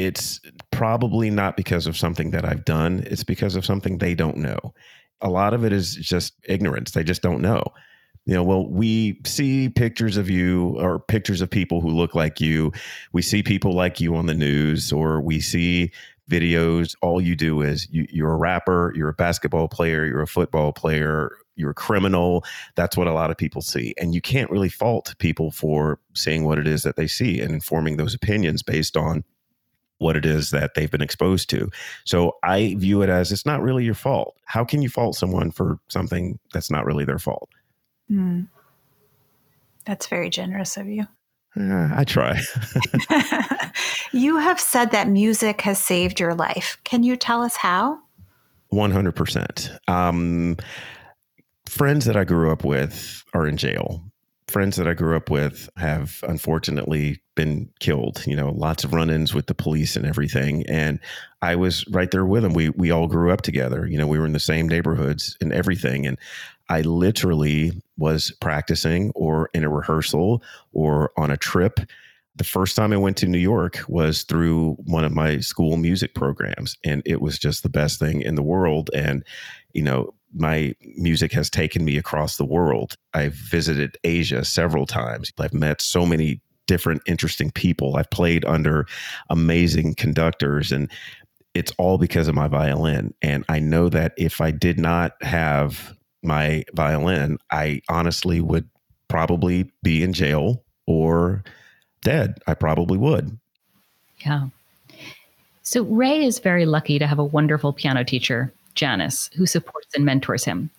it's 0.05 0.39
probably 0.71 1.29
not 1.29 1.57
because 1.57 1.87
of 1.87 1.97
something 1.97 2.31
that 2.31 2.45
I've 2.45 2.65
done, 2.65 3.03
it's 3.07 3.23
because 3.23 3.55
of 3.55 3.65
something 3.65 3.97
they 3.97 4.15
don't 4.15 4.37
know. 4.37 4.73
A 5.21 5.29
lot 5.29 5.53
of 5.53 5.65
it 5.65 5.73
is 5.73 5.95
just 5.95 6.33
ignorance. 6.47 6.91
They 6.91 7.03
just 7.03 7.21
don't 7.21 7.41
know 7.41 7.63
you 8.29 8.35
know 8.35 8.43
well 8.43 8.69
we 8.69 9.19
see 9.25 9.69
pictures 9.69 10.15
of 10.15 10.29
you 10.29 10.77
or 10.79 10.99
pictures 10.99 11.41
of 11.41 11.49
people 11.49 11.81
who 11.81 11.89
look 11.89 12.13
like 12.13 12.39
you 12.39 12.71
we 13.11 13.23
see 13.23 13.41
people 13.41 13.73
like 13.73 13.99
you 13.99 14.15
on 14.15 14.27
the 14.27 14.35
news 14.35 14.91
or 14.91 15.19
we 15.19 15.39
see 15.39 15.91
videos 16.29 16.95
all 17.01 17.19
you 17.19 17.35
do 17.35 17.61
is 17.61 17.87
you, 17.89 18.05
you're 18.11 18.33
a 18.33 18.37
rapper 18.37 18.93
you're 18.95 19.09
a 19.09 19.13
basketball 19.13 19.67
player 19.67 20.05
you're 20.05 20.21
a 20.21 20.27
football 20.27 20.71
player 20.71 21.31
you're 21.55 21.71
a 21.71 21.73
criminal 21.73 22.43
that's 22.75 22.95
what 22.95 23.07
a 23.07 23.13
lot 23.13 23.31
of 23.31 23.37
people 23.37 23.63
see 23.63 23.95
and 23.99 24.13
you 24.13 24.21
can't 24.21 24.51
really 24.51 24.69
fault 24.69 25.15
people 25.17 25.49
for 25.49 25.99
saying 26.13 26.43
what 26.43 26.59
it 26.59 26.67
is 26.67 26.83
that 26.83 26.97
they 26.97 27.07
see 27.07 27.41
and 27.41 27.51
informing 27.51 27.97
those 27.97 28.13
opinions 28.13 28.61
based 28.61 28.95
on 28.95 29.23
what 29.99 30.15
it 30.15 30.25
is 30.25 30.49
that 30.49 30.73
they've 30.73 30.89
been 30.89 31.01
exposed 31.01 31.49
to. 31.51 31.69
So 32.05 32.37
I 32.43 32.75
view 32.77 33.01
it 33.01 33.09
as 33.09 33.31
it's 33.31 33.45
not 33.45 33.61
really 33.61 33.85
your 33.85 33.93
fault. 33.93 34.35
How 34.45 34.65
can 34.65 34.81
you 34.81 34.89
fault 34.89 35.15
someone 35.15 35.51
for 35.51 35.79
something 35.89 36.39
that's 36.51 36.71
not 36.71 36.85
really 36.85 37.05
their 37.05 37.19
fault? 37.19 37.49
Mm. 38.11 38.47
That's 39.85 40.07
very 40.07 40.29
generous 40.29 40.77
of 40.77 40.87
you. 40.87 41.05
Uh, 41.59 41.89
I 41.93 42.03
try. 42.03 42.41
you 44.11 44.37
have 44.37 44.59
said 44.59 44.91
that 44.91 45.07
music 45.07 45.61
has 45.61 45.79
saved 45.79 46.19
your 46.19 46.33
life. 46.33 46.77
Can 46.83 47.03
you 47.03 47.15
tell 47.15 47.41
us 47.41 47.55
how? 47.55 47.99
100%. 48.71 49.77
Um, 49.87 50.57
friends 51.67 52.05
that 52.05 52.15
I 52.15 52.23
grew 52.23 52.51
up 52.51 52.63
with 52.63 53.23
are 53.33 53.47
in 53.47 53.57
jail. 53.57 54.03
Friends 54.47 54.77
that 54.77 54.87
I 54.87 54.93
grew 54.93 55.15
up 55.15 55.29
with 55.29 55.69
have 55.77 56.23
unfortunately 56.27 57.21
been 57.39 57.69
killed. 57.79 58.21
You 58.27 58.35
know, 58.35 58.51
lots 58.51 58.83
of 58.83 58.93
run-ins 58.93 59.33
with 59.33 59.47
the 59.47 59.55
police 59.55 59.95
and 59.95 60.05
everything. 60.05 60.65
And 60.67 60.99
I 61.41 61.55
was 61.55 61.87
right 61.87 62.11
there 62.11 62.25
with 62.25 62.43
him. 62.43 62.53
We 62.53 62.69
we 62.71 62.91
all 62.91 63.07
grew 63.07 63.31
up 63.31 63.41
together. 63.41 63.87
You 63.87 63.97
know, 63.97 64.07
we 64.07 64.19
were 64.19 64.25
in 64.25 64.33
the 64.33 64.39
same 64.39 64.67
neighborhoods 64.67 65.37
and 65.39 65.53
everything. 65.53 66.05
And 66.05 66.17
I 66.67 66.81
literally 66.81 67.71
was 67.97 68.31
practicing 68.41 69.11
or 69.15 69.49
in 69.53 69.63
a 69.63 69.69
rehearsal 69.69 70.43
or 70.73 71.11
on 71.15 71.31
a 71.31 71.37
trip. 71.37 71.79
The 72.35 72.43
first 72.43 72.75
time 72.75 72.93
I 72.93 72.97
went 72.97 73.17
to 73.17 73.27
New 73.27 73.45
York 73.53 73.83
was 73.87 74.23
through 74.23 74.75
one 74.85 75.05
of 75.05 75.13
my 75.13 75.39
school 75.39 75.77
music 75.77 76.13
programs, 76.15 76.77
and 76.83 77.01
it 77.05 77.21
was 77.21 77.39
just 77.39 77.63
the 77.63 77.69
best 77.69 77.99
thing 77.99 78.21
in 78.21 78.35
the 78.35 78.43
world. 78.43 78.89
And, 78.93 79.23
you 79.73 79.81
know, 79.81 80.13
my 80.33 80.75
music 80.97 81.31
has 81.33 81.49
taken 81.49 81.83
me 81.83 81.97
across 81.97 82.37
the 82.37 82.45
world. 82.45 82.95
I've 83.13 83.33
visited 83.33 83.97
Asia 84.03 84.45
several 84.45 84.85
times. 84.85 85.31
I've 85.39 85.53
met 85.53 85.81
so 85.81 86.05
many 86.05 86.41
different 86.69 87.01
interesting 87.07 87.49
people. 87.49 87.97
I've 87.97 88.11
played 88.11 88.45
under 88.45 88.85
amazing 89.31 89.95
conductors 89.95 90.71
and 90.71 90.87
it's 91.55 91.71
all 91.79 91.97
because 91.97 92.27
of 92.27 92.35
my 92.35 92.47
violin. 92.47 93.11
And 93.23 93.43
I 93.49 93.57
know 93.57 93.89
that 93.89 94.13
if 94.17 94.39
I 94.39 94.51
did 94.51 94.79
not 94.79 95.13
have 95.23 95.97
my 96.21 96.63
violin, 96.75 97.39
I 97.49 97.81
honestly 97.89 98.39
would 98.39 98.69
probably 99.07 99.71
be 99.81 100.03
in 100.03 100.13
jail 100.13 100.63
or 100.85 101.43
dead. 102.03 102.37
I 102.45 102.53
probably 102.53 102.99
would. 102.99 103.39
Yeah. 104.19 104.49
So 105.63 105.81
Ray 105.85 106.23
is 106.23 106.37
very 106.37 106.67
lucky 106.67 106.99
to 106.99 107.07
have 107.07 107.17
a 107.17 107.23
wonderful 107.23 107.73
piano 107.73 108.03
teacher, 108.03 108.53
Janice, 108.75 109.31
who 109.35 109.47
supports 109.47 109.87
and 109.95 110.05
mentors 110.05 110.45
him. 110.45 110.69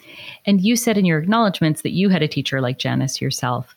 And 0.46 0.60
you 0.60 0.76
said 0.76 0.96
in 0.96 1.04
your 1.04 1.18
acknowledgments 1.18 1.82
that 1.82 1.94
you 1.94 2.10
had 2.10 2.22
a 2.22 2.28
teacher 2.28 2.60
like 2.60 2.78
Janice 2.78 3.20
yourself. 3.20 3.74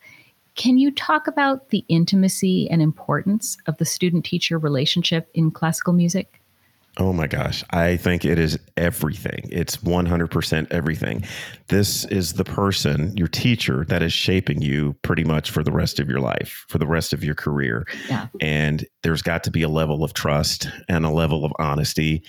Can 0.54 0.78
you 0.78 0.90
talk 0.92 1.26
about 1.26 1.70
the 1.70 1.84
intimacy 1.88 2.68
and 2.70 2.80
importance 2.80 3.56
of 3.66 3.76
the 3.78 3.84
student 3.84 4.24
teacher 4.24 4.58
relationship 4.58 5.28
in 5.34 5.50
classical 5.50 5.92
music? 5.92 6.40
Oh 6.96 7.12
my 7.12 7.26
gosh. 7.26 7.64
I 7.70 7.96
think 7.96 8.24
it 8.24 8.38
is 8.38 8.56
everything. 8.76 9.48
It's 9.50 9.78
100% 9.78 10.70
everything. 10.70 11.24
This 11.66 12.04
is 12.04 12.34
the 12.34 12.44
person, 12.44 13.16
your 13.16 13.26
teacher, 13.26 13.84
that 13.88 14.00
is 14.00 14.12
shaping 14.12 14.62
you 14.62 14.94
pretty 15.02 15.24
much 15.24 15.50
for 15.50 15.64
the 15.64 15.72
rest 15.72 15.98
of 15.98 16.08
your 16.08 16.20
life, 16.20 16.64
for 16.68 16.78
the 16.78 16.86
rest 16.86 17.12
of 17.12 17.24
your 17.24 17.34
career. 17.34 17.84
Yeah. 18.08 18.28
And 18.40 18.86
there's 19.02 19.22
got 19.22 19.42
to 19.44 19.50
be 19.50 19.62
a 19.62 19.68
level 19.68 20.04
of 20.04 20.14
trust 20.14 20.68
and 20.88 21.04
a 21.04 21.10
level 21.10 21.44
of 21.44 21.52
honesty. 21.58 22.22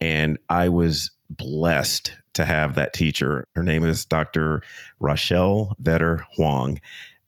And 0.00 0.38
I 0.48 0.68
was 0.68 1.10
blessed 1.28 2.12
to 2.34 2.44
have 2.44 2.76
that 2.76 2.92
teacher. 2.92 3.48
Her 3.56 3.64
name 3.64 3.84
is 3.84 4.04
Dr. 4.04 4.62
Rochelle 5.00 5.76
Vetter 5.82 6.24
Huang 6.36 6.80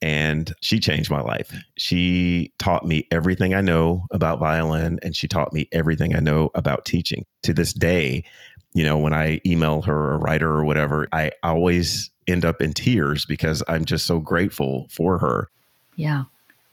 and 0.05 0.53
she 0.61 0.81
changed 0.81 1.11
my 1.11 1.23
life. 1.23 1.51
She 1.79 2.53
taught 2.59 2.87
me 2.87 3.09
everything 3.11 3.55
I 3.55 3.63
know 3.63 4.07
about 4.11 4.39
violin 4.39 4.99
and 5.03 5.17
she 5.17 5.27
taught 5.27 5.55
me 5.55 5.67
everything 5.73 6.15
I 6.15 6.21
know 6.21 6.51
about 6.55 6.85
teaching. 6.85 7.25
To 7.45 7.55
this 7.55 7.73
day, 7.73 8.23
you 8.75 8.85
know, 8.85 8.99
when 8.99 9.15
I 9.15 9.41
email 9.47 9.81
her 9.81 10.13
or 10.13 10.19
write 10.19 10.43
her 10.43 10.51
or 10.51 10.67
whatever, 10.67 11.09
I 11.13 11.31
always 11.43 12.11
end 12.29 12.45
up 12.45 12.61
in 12.61 12.75
tears 12.75 13.25
because 13.25 13.63
I'm 13.67 13.87
just 13.87 14.05
so 14.05 14.19
grateful 14.19 14.89
for 14.91 15.19
her. 15.21 15.49
Yeah. 15.97 16.25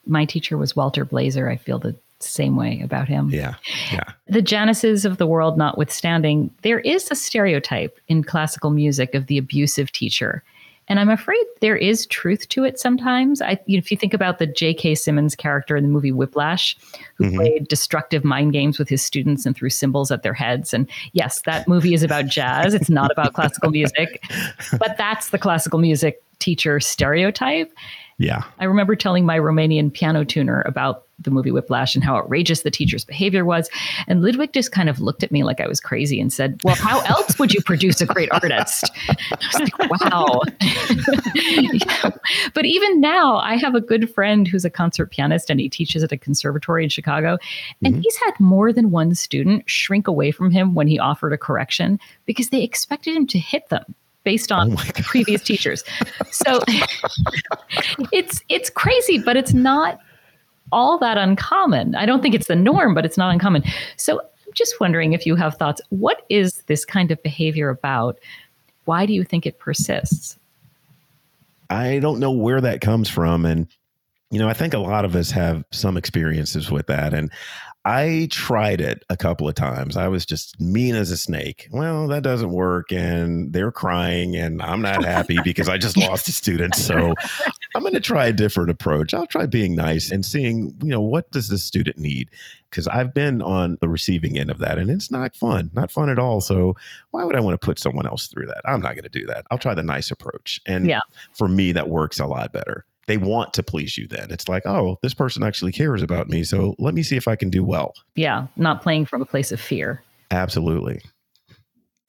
My 0.05 0.25
teacher 0.25 0.57
was 0.57 0.75
Walter 0.75 1.05
Blazer. 1.05 1.47
I 1.47 1.55
feel 1.55 1.79
the 1.79 1.95
same 2.19 2.57
way 2.57 2.81
about 2.81 3.07
him. 3.07 3.29
Yeah. 3.29 3.55
Yeah. 3.93 4.11
The 4.27 4.41
Janices 4.41 5.05
of 5.05 5.19
the 5.19 5.27
world 5.27 5.57
notwithstanding, 5.57 6.53
there 6.63 6.81
is 6.81 7.09
a 7.09 7.15
stereotype 7.15 7.97
in 8.09 8.25
classical 8.25 8.71
music 8.71 9.15
of 9.15 9.27
the 9.27 9.37
abusive 9.37 9.93
teacher. 9.93 10.43
And 10.91 10.99
I'm 10.99 11.09
afraid 11.09 11.41
there 11.61 11.77
is 11.77 12.05
truth 12.07 12.49
to 12.49 12.65
it 12.65 12.77
sometimes. 12.77 13.41
I, 13.41 13.57
you 13.65 13.77
know, 13.77 13.79
if 13.79 13.91
you 13.91 13.95
think 13.95 14.13
about 14.13 14.39
the 14.39 14.45
J.K. 14.45 14.95
Simmons 14.95 15.37
character 15.37 15.77
in 15.77 15.85
the 15.85 15.89
movie 15.89 16.11
Whiplash, 16.11 16.75
who 17.15 17.27
mm-hmm. 17.27 17.37
played 17.37 17.67
destructive 17.69 18.25
mind 18.25 18.51
games 18.51 18.77
with 18.77 18.89
his 18.89 19.01
students 19.01 19.45
and 19.45 19.55
threw 19.55 19.69
cymbals 19.69 20.11
at 20.11 20.21
their 20.21 20.33
heads. 20.33 20.73
And 20.73 20.89
yes, 21.13 21.43
that 21.43 21.65
movie 21.65 21.93
is 21.93 22.03
about 22.03 22.25
jazz. 22.25 22.73
It's 22.73 22.89
not 22.89 23.09
about 23.09 23.31
classical 23.31 23.71
music, 23.71 24.21
but 24.79 24.97
that's 24.97 25.29
the 25.29 25.39
classical 25.39 25.79
music 25.79 26.21
teacher 26.39 26.81
stereotype. 26.81 27.71
Yeah. 28.17 28.43
I 28.59 28.65
remember 28.65 28.97
telling 28.97 29.25
my 29.25 29.39
Romanian 29.39 29.93
piano 29.93 30.25
tuner 30.25 30.61
about 30.65 31.05
the 31.23 31.31
movie 31.31 31.51
Whiplash 31.51 31.95
and 31.95 32.03
how 32.03 32.15
outrageous 32.15 32.61
the 32.61 32.71
teacher's 32.71 33.05
behavior 33.05 33.45
was. 33.45 33.69
And 34.07 34.21
Ludwig 34.21 34.53
just 34.53 34.71
kind 34.71 34.89
of 34.89 34.99
looked 34.99 35.23
at 35.23 35.31
me 35.31 35.43
like 35.43 35.59
I 35.59 35.67
was 35.67 35.79
crazy 35.79 36.19
and 36.19 36.31
said, 36.31 36.59
Well, 36.63 36.75
how 36.75 37.01
else 37.05 37.37
would 37.39 37.53
you 37.53 37.61
produce 37.61 38.01
a 38.01 38.05
great 38.05 38.31
artist? 38.31 38.91
I 39.09 39.15
was 39.53 39.71
like, 39.71 39.89
Wow. 40.01 40.41
yeah. 41.35 42.11
But 42.53 42.65
even 42.65 43.01
now, 43.01 43.37
I 43.37 43.55
have 43.57 43.75
a 43.75 43.81
good 43.81 44.13
friend 44.13 44.47
who's 44.47 44.65
a 44.65 44.69
concert 44.69 45.11
pianist 45.11 45.49
and 45.49 45.59
he 45.59 45.69
teaches 45.69 46.03
at 46.03 46.11
a 46.11 46.17
conservatory 46.17 46.83
in 46.83 46.89
Chicago. 46.89 47.37
And 47.83 47.95
mm-hmm. 47.95 48.01
he's 48.01 48.17
had 48.17 48.39
more 48.39 48.73
than 48.73 48.91
one 48.91 49.15
student 49.15 49.69
shrink 49.69 50.07
away 50.07 50.31
from 50.31 50.51
him 50.51 50.73
when 50.73 50.87
he 50.87 50.99
offered 50.99 51.33
a 51.33 51.37
correction 51.37 51.99
because 52.25 52.49
they 52.49 52.63
expected 52.63 53.15
him 53.15 53.27
to 53.27 53.39
hit 53.39 53.69
them 53.69 53.95
based 54.23 54.51
on 54.51 54.73
oh 54.73 54.91
previous 55.03 55.41
teachers. 55.41 55.83
So 56.31 56.59
it's 58.11 58.41
it's 58.49 58.69
crazy, 58.69 59.19
but 59.19 59.37
it's 59.37 59.53
not 59.53 59.99
all 60.71 60.97
that 60.99 61.17
uncommon. 61.17 61.95
I 61.95 62.05
don't 62.05 62.21
think 62.21 62.35
it's 62.35 62.47
the 62.47 62.55
norm, 62.55 62.93
but 62.93 63.05
it's 63.05 63.17
not 63.17 63.31
uncommon. 63.31 63.63
So 63.97 64.19
I'm 64.19 64.53
just 64.53 64.79
wondering 64.79 65.13
if 65.13 65.25
you 65.25 65.35
have 65.35 65.55
thoughts. 65.55 65.81
What 65.89 66.25
is 66.29 66.63
this 66.63 66.85
kind 66.85 67.11
of 67.11 67.21
behavior 67.23 67.69
about? 67.69 68.17
Why 68.85 69.05
do 69.05 69.13
you 69.13 69.23
think 69.23 69.45
it 69.45 69.59
persists? 69.59 70.37
I 71.69 71.99
don't 71.99 72.19
know 72.19 72.31
where 72.31 72.61
that 72.61 72.81
comes 72.81 73.09
from. 73.09 73.45
And, 73.45 73.67
you 74.31 74.39
know, 74.39 74.47
I 74.47 74.53
think 74.53 74.73
a 74.73 74.79
lot 74.79 75.05
of 75.05 75.15
us 75.15 75.29
have 75.31 75.63
some 75.71 75.97
experiences 75.97 76.71
with 76.71 76.87
that. 76.87 77.13
And 77.13 77.29
I 77.83 78.27
tried 78.29 78.79
it 78.79 79.03
a 79.09 79.17
couple 79.17 79.49
of 79.49 79.55
times. 79.55 79.97
I 79.97 80.07
was 80.07 80.23
just 80.23 80.59
mean 80.61 80.95
as 80.95 81.09
a 81.09 81.17
snake. 81.17 81.67
Well, 81.71 82.07
that 82.09 82.21
doesn't 82.21 82.51
work. 82.51 82.91
And 82.91 83.51
they're 83.51 83.71
crying, 83.71 84.35
and 84.35 84.61
I'm 84.61 84.81
not 84.81 85.03
happy 85.03 85.39
because 85.43 85.67
I 85.67 85.77
just 85.79 85.97
lost 86.09 86.29
a 86.29 86.31
student. 86.31 86.75
So 86.75 87.15
I'm 87.75 87.81
going 87.81 87.93
to 87.93 87.99
try 87.99 88.27
a 88.27 88.33
different 88.33 88.69
approach. 88.69 89.15
I'll 89.15 89.25
try 89.25 89.47
being 89.47 89.75
nice 89.75 90.11
and 90.11 90.23
seeing, 90.23 90.75
you 90.81 90.89
know, 90.89 91.01
what 91.01 91.31
does 91.31 91.49
this 91.49 91.63
student 91.63 91.97
need? 91.97 92.29
Because 92.69 92.87
I've 92.87 93.15
been 93.15 93.41
on 93.41 93.79
the 93.81 93.89
receiving 93.89 94.37
end 94.37 94.51
of 94.51 94.59
that, 94.59 94.77
and 94.77 94.91
it's 94.91 95.09
not 95.09 95.35
fun, 95.35 95.71
not 95.73 95.91
fun 95.91 96.09
at 96.09 96.19
all. 96.19 96.39
So 96.39 96.75
why 97.09 97.23
would 97.23 97.35
I 97.35 97.41
want 97.41 97.59
to 97.59 97.65
put 97.65 97.79
someone 97.79 98.05
else 98.05 98.27
through 98.27 98.45
that? 98.45 98.61
I'm 98.63 98.81
not 98.81 98.93
going 98.93 99.03
to 99.03 99.09
do 99.09 99.25
that. 99.25 99.45
I'll 99.49 99.57
try 99.57 99.73
the 99.73 99.83
nice 99.83 100.11
approach. 100.11 100.61
And 100.67 100.85
yeah. 100.85 101.01
for 101.33 101.47
me, 101.47 101.71
that 101.71 101.89
works 101.89 102.19
a 102.19 102.27
lot 102.27 102.53
better 102.53 102.85
they 103.07 103.17
want 103.17 103.53
to 103.53 103.63
please 103.63 103.97
you 103.97 104.07
then. 104.07 104.31
It's 104.31 104.47
like, 104.47 104.65
oh, 104.65 104.97
this 105.01 105.13
person 105.13 105.43
actually 105.43 105.71
cares 105.71 106.01
about 106.01 106.29
me. 106.29 106.43
So 106.43 106.75
let 106.79 106.93
me 106.93 107.03
see 107.03 107.17
if 107.17 107.27
I 107.27 107.35
can 107.35 107.49
do 107.49 107.63
well. 107.63 107.93
Yeah. 108.15 108.47
Not 108.55 108.81
playing 108.81 109.05
from 109.05 109.21
a 109.21 109.25
place 109.25 109.51
of 109.51 109.59
fear. 109.59 110.03
Absolutely. 110.29 111.01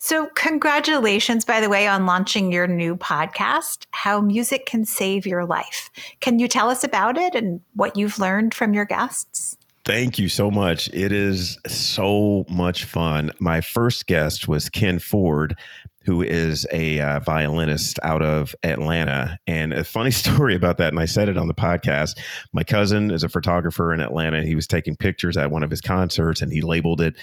So, 0.05 0.27
congratulations, 0.35 1.45
by 1.45 1.61
the 1.61 1.69
way, 1.69 1.87
on 1.87 2.07
launching 2.07 2.51
your 2.51 2.67
new 2.67 2.97
podcast, 2.97 3.87
How 3.93 4.21
Music 4.21 4.67
Can 4.67 4.85
Save 4.85 5.27
Your 5.27 5.45
Life. 5.45 5.91
Can 6.19 6.41
you 6.41 6.49
tell 6.49 6.71
us 6.71 6.83
about 6.83 7.17
it 7.17 7.37
and 7.37 7.61
what 7.75 7.97
you've 7.97 8.19
learned 8.19 8.53
from 8.53 8.75
your 8.75 8.85
guests? 8.85 9.57
Thank 9.85 10.19
you 10.19 10.29
so 10.29 10.51
much. 10.51 10.89
It 10.93 11.13
is 11.13 11.57
so 11.69 12.45
much 12.49 12.83
fun. 12.83 13.31
My 13.39 13.61
first 13.61 14.09
guest 14.09 14.49
was 14.49 14.69
Ken 14.69 14.99
Ford, 14.99 15.57
who 16.05 16.23
is 16.23 16.67
a 16.73 17.01
uh, 17.01 17.21
violinist 17.21 17.99
out 18.03 18.23
of 18.23 18.55
Atlanta. 18.63 19.39
And 19.47 19.73
a 19.73 19.85
funny 19.85 20.11
story 20.23 20.55
about 20.55 20.79
that, 20.79 20.93
and 20.93 21.01
I 21.01 21.07
said 21.07 21.29
it 21.29 21.37
on 21.37 21.49
the 21.49 21.55
podcast. 21.55 22.19
My 22.53 22.65
cousin 22.65 23.11
is 23.11 23.25
a 23.25 23.29
photographer 23.29 23.93
in 23.93 24.01
Atlanta. 24.01 24.43
He 24.43 24.55
was 24.55 24.67
taking 24.67 24.97
pictures 24.97 25.37
at 25.37 25.51
one 25.51 25.63
of 25.63 25.71
his 25.71 25.81
concerts 25.81 26.43
and 26.43 26.53
he 26.53 26.61
labeled 26.61 27.01
it 27.01 27.17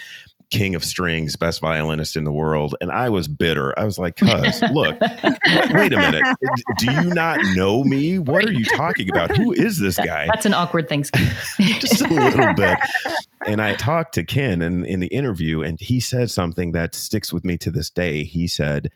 king 0.49 0.75
of 0.75 0.83
strings, 0.83 1.35
best 1.35 1.61
violinist 1.61 2.15
in 2.15 2.23
the 2.23 2.31
world. 2.31 2.75
And 2.81 2.91
I 2.91 3.09
was 3.09 3.27
bitter. 3.27 3.77
I 3.77 3.85
was 3.85 3.99
like, 3.99 4.15
cuz, 4.15 4.61
look, 4.73 4.99
wait 4.99 5.93
a 5.93 5.97
minute. 5.97 6.23
Do 6.77 6.91
you 6.91 7.13
not 7.13 7.39
know 7.55 7.83
me? 7.83 8.19
What 8.19 8.45
are 8.45 8.51
you 8.51 8.65
talking 8.65 9.09
about? 9.09 9.35
Who 9.35 9.51
is 9.51 9.79
this 9.79 9.97
guy? 9.97 10.27
That's 10.27 10.45
an 10.45 10.53
awkward 10.53 10.89
thing. 10.89 11.03
Just 11.59 12.01
a 12.01 12.07
little 12.07 12.53
bit. 12.53 12.77
And 13.45 13.61
I 13.61 13.75
talked 13.75 14.13
to 14.15 14.23
Ken 14.23 14.61
in, 14.61 14.85
in 14.85 14.99
the 14.99 15.07
interview, 15.07 15.61
and 15.61 15.79
he 15.79 15.99
said 15.99 16.31
something 16.31 16.71
that 16.73 16.95
sticks 16.95 17.31
with 17.31 17.45
me 17.45 17.57
to 17.59 17.71
this 17.71 17.89
day. 17.89 18.23
He 18.23 18.47
said, 18.47 18.91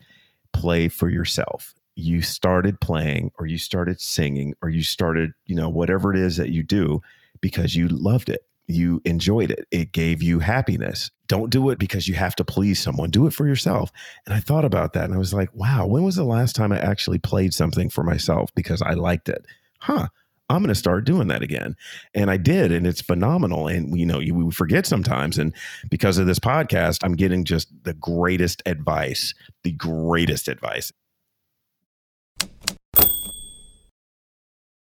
play 0.53 0.89
for 0.89 1.09
yourself. 1.09 1.73
You 1.95 2.21
started 2.21 2.81
playing, 2.81 3.31
or 3.37 3.45
you 3.45 3.57
started 3.57 4.01
singing, 4.01 4.55
or 4.61 4.69
you 4.69 4.83
started, 4.83 5.31
you 5.45 5.55
know, 5.55 5.69
whatever 5.69 6.13
it 6.13 6.19
is 6.19 6.37
that 6.37 6.49
you 6.49 6.63
do 6.63 7.01
because 7.41 7.75
you 7.75 7.87
loved 7.89 8.29
it 8.29 8.45
you 8.67 9.01
enjoyed 9.05 9.51
it. 9.51 9.67
It 9.71 9.91
gave 9.91 10.23
you 10.23 10.39
happiness. 10.39 11.11
Don't 11.27 11.49
do 11.49 11.69
it 11.69 11.79
because 11.79 12.07
you 12.07 12.15
have 12.15 12.35
to 12.35 12.45
please 12.45 12.79
someone. 12.79 13.09
Do 13.09 13.27
it 13.27 13.33
for 13.33 13.47
yourself. 13.47 13.91
And 14.25 14.33
I 14.33 14.39
thought 14.39 14.65
about 14.65 14.93
that 14.93 15.05
and 15.05 15.13
I 15.13 15.17
was 15.17 15.33
like, 15.33 15.53
wow, 15.53 15.85
when 15.85 16.03
was 16.03 16.15
the 16.15 16.23
last 16.23 16.55
time 16.55 16.71
I 16.71 16.79
actually 16.79 17.19
played 17.19 17.53
something 17.53 17.89
for 17.89 18.03
myself 18.03 18.53
because 18.55 18.81
I 18.81 18.93
liked 18.93 19.29
it? 19.29 19.45
Huh. 19.79 20.07
I'm 20.49 20.61
going 20.61 20.69
to 20.69 20.75
start 20.75 21.05
doing 21.05 21.29
that 21.29 21.41
again. 21.41 21.75
And 22.13 22.29
I 22.29 22.37
did. 22.37 22.71
And 22.71 22.85
it's 22.85 23.01
phenomenal. 23.01 23.67
And, 23.67 23.97
you 23.97 24.05
know, 24.05 24.19
you, 24.19 24.35
we 24.35 24.51
forget 24.51 24.85
sometimes. 24.85 25.37
And 25.37 25.53
because 25.89 26.17
of 26.17 26.27
this 26.27 26.39
podcast, 26.39 26.99
I'm 27.03 27.15
getting 27.15 27.43
just 27.45 27.69
the 27.83 27.93
greatest 27.93 28.61
advice, 28.65 29.33
the 29.63 29.71
greatest 29.71 30.47
advice. 30.47 30.91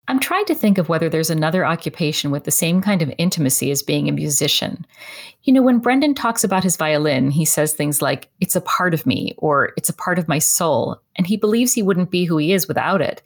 I'm 0.09 0.21
trying 0.21 0.45
to 0.47 0.55
think 0.55 0.79
of 0.79 0.89
whether 0.89 1.09
there's 1.09 1.31
another 1.31 1.67
occupation 1.67 2.31
with 2.31 2.45
the 2.45 2.53
same 2.53 2.81
kind 2.81 3.03
of 3.03 3.13
intimacy 3.19 3.73
as 3.73 3.83
being 3.83 4.09
a 4.09 4.13
musician. 4.13 4.87
You 5.43 5.53
know, 5.53 5.63
when 5.63 5.81
Brendan 5.81 6.15
talks 6.15 6.45
about 6.45 6.63
his 6.63 6.77
violin, 6.77 7.31
he 7.31 7.45
says 7.45 7.73
things 7.73 8.01
like, 8.01 8.29
it's 8.41 8.55
a 8.55 8.61
part 8.61 8.95
of 8.95 9.05
me, 9.05 9.35
or 9.39 9.73
it's 9.77 9.89
a 9.89 9.95
part 9.95 10.19
of 10.19 10.29
my 10.29 10.39
soul, 10.39 11.01
and 11.17 11.27
he 11.27 11.37
believes 11.37 11.73
he 11.73 11.83
wouldn't 11.83 12.11
be 12.11 12.25
who 12.25 12.37
he 12.37 12.53
is 12.53 12.69
without 12.69 13.01
it. 13.01 13.21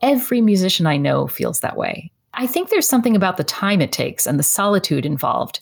Every 0.00 0.40
musician 0.40 0.86
I 0.86 0.96
know 0.96 1.26
feels 1.26 1.60
that 1.60 1.76
way. 1.76 2.12
I 2.34 2.46
think 2.46 2.70
there's 2.70 2.88
something 2.88 3.16
about 3.16 3.36
the 3.36 3.44
time 3.44 3.80
it 3.80 3.92
takes 3.92 4.26
and 4.26 4.38
the 4.38 4.44
solitude 4.44 5.04
involved. 5.04 5.60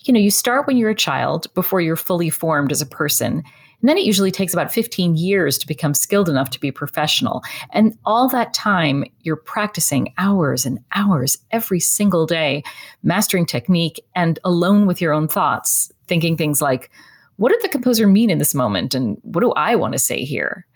You 0.00 0.12
know, 0.12 0.20
you 0.20 0.30
start 0.30 0.66
when 0.66 0.76
you're 0.76 0.90
a 0.90 0.94
child 0.94 1.52
before 1.54 1.80
you're 1.80 1.96
fully 1.96 2.30
formed 2.30 2.72
as 2.72 2.82
a 2.82 2.86
person, 2.86 3.42
And 3.80 3.88
then 3.88 3.96
it 3.96 4.04
usually 4.04 4.30
takes 4.30 4.52
about 4.52 4.72
15 4.72 5.16
years 5.16 5.56
to 5.58 5.66
become 5.66 5.94
skilled 5.94 6.28
enough 6.28 6.50
to 6.50 6.60
be 6.60 6.70
professional. 6.70 7.42
And 7.70 7.96
all 8.04 8.28
that 8.28 8.52
time, 8.52 9.04
you're 9.22 9.36
practicing 9.36 10.12
hours 10.18 10.66
and 10.66 10.78
hours 10.94 11.38
every 11.50 11.80
single 11.80 12.26
day, 12.26 12.62
mastering 13.02 13.46
technique 13.46 14.04
and 14.14 14.38
alone 14.44 14.86
with 14.86 15.00
your 15.00 15.12
own 15.12 15.28
thoughts, 15.28 15.90
thinking 16.08 16.36
things 16.36 16.60
like, 16.60 16.90
what 17.36 17.52
did 17.52 17.62
the 17.62 17.68
composer 17.68 18.06
mean 18.06 18.28
in 18.28 18.38
this 18.38 18.54
moment? 18.54 18.94
And 18.94 19.16
what 19.22 19.40
do 19.40 19.52
I 19.52 19.74
want 19.74 19.92
to 19.94 19.98
say 19.98 20.24
here? 20.24 20.66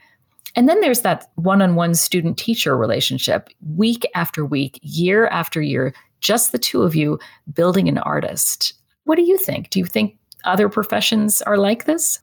And 0.56 0.68
then 0.68 0.80
there's 0.80 1.02
that 1.02 1.30
one 1.34 1.60
on 1.60 1.74
one 1.74 1.94
student 1.94 2.38
teacher 2.38 2.76
relationship, 2.76 3.50
week 3.74 4.06
after 4.14 4.46
week, 4.46 4.78
year 4.82 5.26
after 5.26 5.60
year, 5.60 5.92
just 6.20 6.52
the 6.52 6.58
two 6.58 6.82
of 6.82 6.94
you 6.94 7.18
building 7.52 7.88
an 7.88 7.98
artist. 7.98 8.72
What 9.04 9.16
do 9.16 9.22
you 9.22 9.36
think? 9.36 9.70
Do 9.70 9.78
you 9.78 9.84
think 9.84 10.16
other 10.44 10.68
professions 10.68 11.42
are 11.42 11.58
like 11.58 11.84
this? 11.84 12.20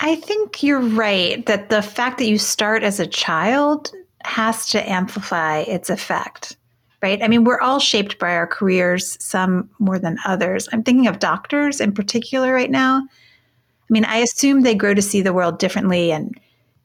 I 0.00 0.16
think 0.16 0.62
you're 0.62 0.80
right 0.80 1.44
that 1.46 1.70
the 1.70 1.82
fact 1.82 2.18
that 2.18 2.28
you 2.28 2.38
start 2.38 2.82
as 2.82 3.00
a 3.00 3.06
child 3.06 3.92
has 4.24 4.68
to 4.70 4.88
amplify 4.90 5.58
its 5.60 5.90
effect, 5.90 6.56
right? 7.02 7.22
I 7.22 7.28
mean, 7.28 7.44
we're 7.44 7.60
all 7.60 7.80
shaped 7.80 8.18
by 8.18 8.34
our 8.34 8.46
careers, 8.46 9.16
some 9.22 9.68
more 9.78 9.98
than 9.98 10.18
others. 10.24 10.68
I'm 10.72 10.82
thinking 10.82 11.06
of 11.06 11.18
doctors 11.18 11.80
in 11.80 11.92
particular 11.92 12.52
right 12.52 12.70
now. 12.70 12.98
I 12.98 13.92
mean, 13.92 14.04
I 14.04 14.18
assume 14.18 14.60
they 14.60 14.74
grow 14.74 14.94
to 14.94 15.02
see 15.02 15.20
the 15.20 15.32
world 15.32 15.58
differently 15.58 16.12
and 16.12 16.38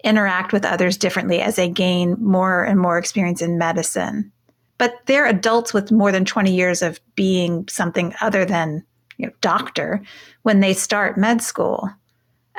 interact 0.03 0.51
with 0.51 0.65
others 0.65 0.97
differently 0.97 1.41
as 1.41 1.55
they 1.55 1.69
gain 1.69 2.15
more 2.19 2.63
and 2.63 2.79
more 2.79 2.97
experience 2.97 3.41
in 3.41 3.57
medicine. 3.57 4.31
But 4.77 4.95
they're 5.05 5.27
adults 5.27 5.73
with 5.73 5.91
more 5.91 6.11
than 6.11 6.25
20 6.25 6.53
years 6.53 6.81
of 6.81 6.99
being 7.15 7.67
something 7.69 8.13
other 8.21 8.43
than 8.43 8.83
you 9.17 9.27
know, 9.27 9.33
doctor 9.41 10.01
when 10.41 10.59
they 10.59 10.73
start 10.73 11.17
med 11.17 11.41
school. 11.41 11.89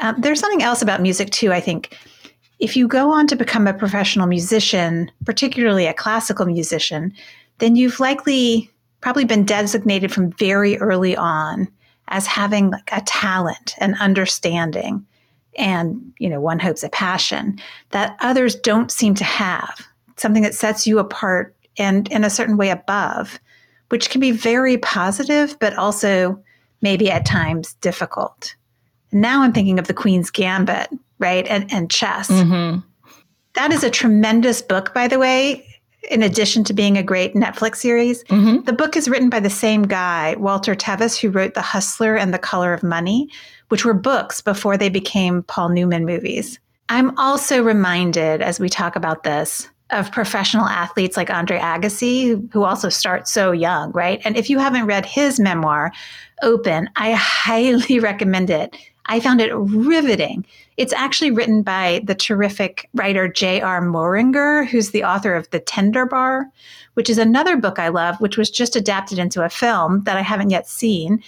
Um, 0.00 0.16
there's 0.18 0.40
something 0.40 0.62
else 0.62 0.82
about 0.82 1.02
music, 1.02 1.30
too, 1.30 1.52
I 1.52 1.60
think. 1.60 1.96
If 2.58 2.76
you 2.76 2.88
go 2.88 3.12
on 3.12 3.26
to 3.28 3.36
become 3.36 3.66
a 3.66 3.74
professional 3.74 4.26
musician, 4.26 5.10
particularly 5.24 5.86
a 5.86 5.94
classical 5.94 6.46
musician, 6.46 7.12
then 7.58 7.76
you've 7.76 8.00
likely 8.00 8.70
probably 9.00 9.24
been 9.24 9.44
designated 9.44 10.12
from 10.12 10.32
very 10.32 10.78
early 10.78 11.16
on 11.16 11.68
as 12.08 12.26
having 12.26 12.70
like 12.70 12.88
a 12.92 13.02
talent 13.02 13.74
and 13.78 13.94
understanding 14.00 15.04
and 15.56 16.12
you 16.18 16.28
know 16.28 16.40
one 16.40 16.58
hopes 16.58 16.82
a 16.82 16.88
passion 16.88 17.58
that 17.90 18.16
others 18.20 18.54
don't 18.56 18.90
seem 18.90 19.14
to 19.14 19.24
have 19.24 19.86
something 20.16 20.42
that 20.42 20.54
sets 20.54 20.86
you 20.86 20.98
apart 20.98 21.54
and 21.78 22.10
in 22.10 22.24
a 22.24 22.30
certain 22.30 22.56
way 22.56 22.70
above 22.70 23.38
which 23.90 24.10
can 24.10 24.20
be 24.20 24.30
very 24.30 24.78
positive 24.78 25.56
but 25.60 25.76
also 25.76 26.42
maybe 26.80 27.10
at 27.10 27.26
times 27.26 27.74
difficult 27.74 28.56
now 29.14 29.42
i'm 29.42 29.52
thinking 29.52 29.78
of 29.78 29.86
the 29.86 29.94
queen's 29.94 30.30
gambit 30.30 30.88
right 31.18 31.46
and, 31.48 31.72
and 31.72 31.90
chess 31.90 32.28
mm-hmm. 32.28 32.78
that 33.54 33.72
is 33.72 33.82
a 33.82 33.90
tremendous 33.90 34.60
book 34.60 34.92
by 34.92 35.08
the 35.08 35.18
way 35.18 35.66
in 36.10 36.22
addition 36.22 36.64
to 36.64 36.74
being 36.74 36.98
a 36.98 37.02
great 37.02 37.34
Netflix 37.34 37.76
series. 37.76 38.24
Mm-hmm. 38.24 38.64
The 38.64 38.72
book 38.72 38.96
is 38.96 39.08
written 39.08 39.30
by 39.30 39.40
the 39.40 39.48
same 39.48 39.84
guy, 39.84 40.34
Walter 40.36 40.74
Tevis, 40.74 41.18
who 41.18 41.30
wrote 41.30 41.54
The 41.54 41.62
Hustler 41.62 42.16
and 42.16 42.34
The 42.34 42.38
Color 42.38 42.74
of 42.74 42.82
Money, 42.82 43.28
which 43.68 43.84
were 43.84 43.94
books 43.94 44.40
before 44.40 44.76
they 44.76 44.88
became 44.88 45.42
Paul 45.44 45.70
Newman 45.70 46.04
movies. 46.04 46.58
I'm 46.88 47.16
also 47.18 47.62
reminded 47.62 48.42
as 48.42 48.60
we 48.60 48.68
talk 48.68 48.96
about 48.96 49.22
this 49.22 49.68
of 49.90 50.10
professional 50.12 50.66
athletes 50.66 51.16
like 51.16 51.30
Andre 51.30 51.58
Agassi, 51.58 52.52
who 52.52 52.64
also 52.64 52.88
start 52.88 53.28
so 53.28 53.52
young, 53.52 53.92
right? 53.92 54.20
And 54.24 54.36
if 54.36 54.50
you 54.50 54.58
haven't 54.58 54.86
read 54.86 55.06
his 55.06 55.38
memoir, 55.38 55.92
Open, 56.42 56.90
I 56.96 57.12
highly 57.12 57.98
recommend 58.00 58.50
it. 58.50 58.76
I 59.06 59.20
found 59.20 59.40
it 59.40 59.54
riveting. 59.54 60.46
It's 60.76 60.92
actually 60.92 61.30
written 61.30 61.62
by 61.62 62.00
the 62.04 62.14
terrific 62.14 62.88
writer 62.94 63.28
J.R. 63.28 63.82
Moehringer, 63.82 64.66
who's 64.66 64.90
the 64.90 65.04
author 65.04 65.34
of 65.34 65.48
The 65.50 65.60
Tender 65.60 66.06
Bar, 66.06 66.46
which 66.94 67.10
is 67.10 67.18
another 67.18 67.56
book 67.56 67.78
I 67.78 67.88
love, 67.88 68.20
which 68.20 68.36
was 68.36 68.50
just 68.50 68.76
adapted 68.76 69.18
into 69.18 69.44
a 69.44 69.50
film 69.50 70.02
that 70.04 70.16
I 70.16 70.22
haven't 70.22 70.50
yet 70.50 70.66
seen, 70.66 71.22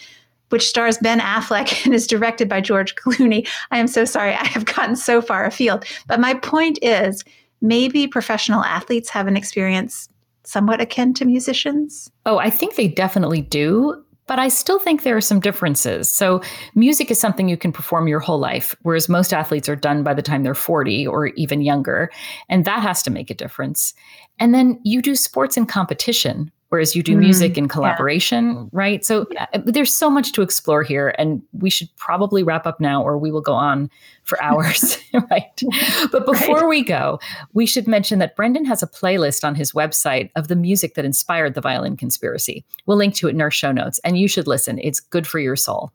which 0.49 0.67
stars 0.67 0.99
Ben 0.99 1.21
Affleck 1.21 1.85
and 1.85 1.95
is 1.95 2.07
directed 2.07 2.49
by 2.49 2.61
George 2.61 2.95
Clooney. 2.95 3.47
I 3.71 3.79
am 3.79 3.87
so 3.87 4.05
sorry, 4.05 4.33
I 4.33 4.47
have 4.47 4.65
gotten 4.65 4.97
so 4.97 5.21
far 5.21 5.45
afield. 5.45 5.85
But 6.07 6.21
my 6.21 6.35
point 6.35 6.79
is 6.83 7.25
maybe 7.61 8.07
professional 8.07 8.65
athletes 8.65 9.11
have 9.11 9.27
an 9.27 9.37
experience 9.37 10.09
somewhat 10.45 10.81
akin 10.81 11.13
to 11.15 11.25
musicians. 11.25 12.11
Oh, 12.25 12.39
I 12.39 12.51
think 12.51 12.77
they 12.77 12.89
definitely 12.89 13.43
do. 13.43 14.03
But 14.27 14.39
I 14.39 14.49
still 14.49 14.79
think 14.79 15.03
there 15.03 15.17
are 15.17 15.21
some 15.21 15.41
differences. 15.41 16.11
So, 16.11 16.43
music 16.75 17.11
is 17.11 17.21
something 17.21 17.49
you 17.49 17.57
can 17.57 17.73
perform 17.73 18.09
your 18.09 18.21
whole 18.21 18.39
life, 18.39 18.75
whereas 18.83 19.09
most 19.09 19.33
athletes 19.33 19.69
are 19.69 19.77
done 19.77 20.03
by 20.03 20.15
the 20.15 20.23
time 20.23 20.43
they're 20.43 20.55
40 20.55 21.07
or 21.07 21.29
even 21.29 21.61
younger. 21.63 22.11
And 22.49 22.65
that 22.65 22.83
has 22.83 23.03
to 23.05 23.11
make 23.11 23.31
a 23.31 23.35
difference. 23.35 23.95
And 24.39 24.55
then 24.55 24.81
you 24.85 25.01
do 25.01 25.15
sports 25.15 25.57
in 25.57 25.67
competition, 25.67 26.51
whereas 26.69 26.97
you 26.97 27.03
do 27.03 27.15
mm, 27.15 27.21
music 27.21 27.57
in 27.57 27.69
collaboration, 27.69 28.55
yeah. 28.55 28.65
right? 28.73 29.05
So 29.05 29.27
yeah. 29.31 29.47
Uh, 29.53 29.61
there's 29.65 29.95
so 29.95 30.11
much 30.11 30.33
to 30.33 30.43
explore 30.43 30.83
here, 30.83 31.15
and 31.19 31.43
we 31.53 31.71
should 31.71 31.89
probably 31.97 32.43
wrap 32.43 32.67
up 32.67 32.81
now, 32.81 33.03
or 33.03 33.19
we 33.19 33.31
will 33.31 33.41
go 33.41 33.55
on 33.55 33.91
for 34.25 34.43
hours, 34.43 34.99
right? 35.31 35.63
But 36.11 36.27
before 36.27 36.61
right. 36.61 36.69
we 36.69 36.83
go, 36.83 37.19
we 37.53 37.67
should 37.67 37.87
mention 37.87 38.19
that 38.19 38.37
Brendan 38.37 38.65
has 38.65 38.83
a 38.83 38.87
playlist 38.87 39.45
on 39.45 39.55
his 39.55 39.73
website 39.73 40.31
of 40.37 40.49
the 40.49 40.57
music 40.57 40.95
that 40.95 41.05
inspired 41.05 41.55
the 41.55 41.61
Violin 41.61 41.97
Conspiracy. 41.97 42.65
We'll 42.87 42.97
link 42.97 43.15
to 43.17 43.29
it 43.29 43.35
in 43.35 43.41
our 43.41 43.51
show 43.51 43.73
notes, 43.73 43.99
and 44.05 44.19
you 44.19 44.29
should 44.29 44.47
listen. 44.47 44.79
It's 44.79 45.01
good 45.01 45.27
for 45.27 45.39
your 45.39 45.57
soul. 45.57 45.93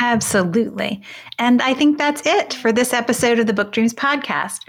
Absolutely. 0.00 1.02
And 1.38 1.60
I 1.60 1.74
think 1.74 1.98
that's 1.98 2.26
it 2.26 2.54
for 2.54 2.72
this 2.72 2.94
episode 2.94 3.38
of 3.38 3.46
the 3.46 3.52
Book 3.52 3.72
Dreams 3.72 3.92
podcast. 3.92 4.60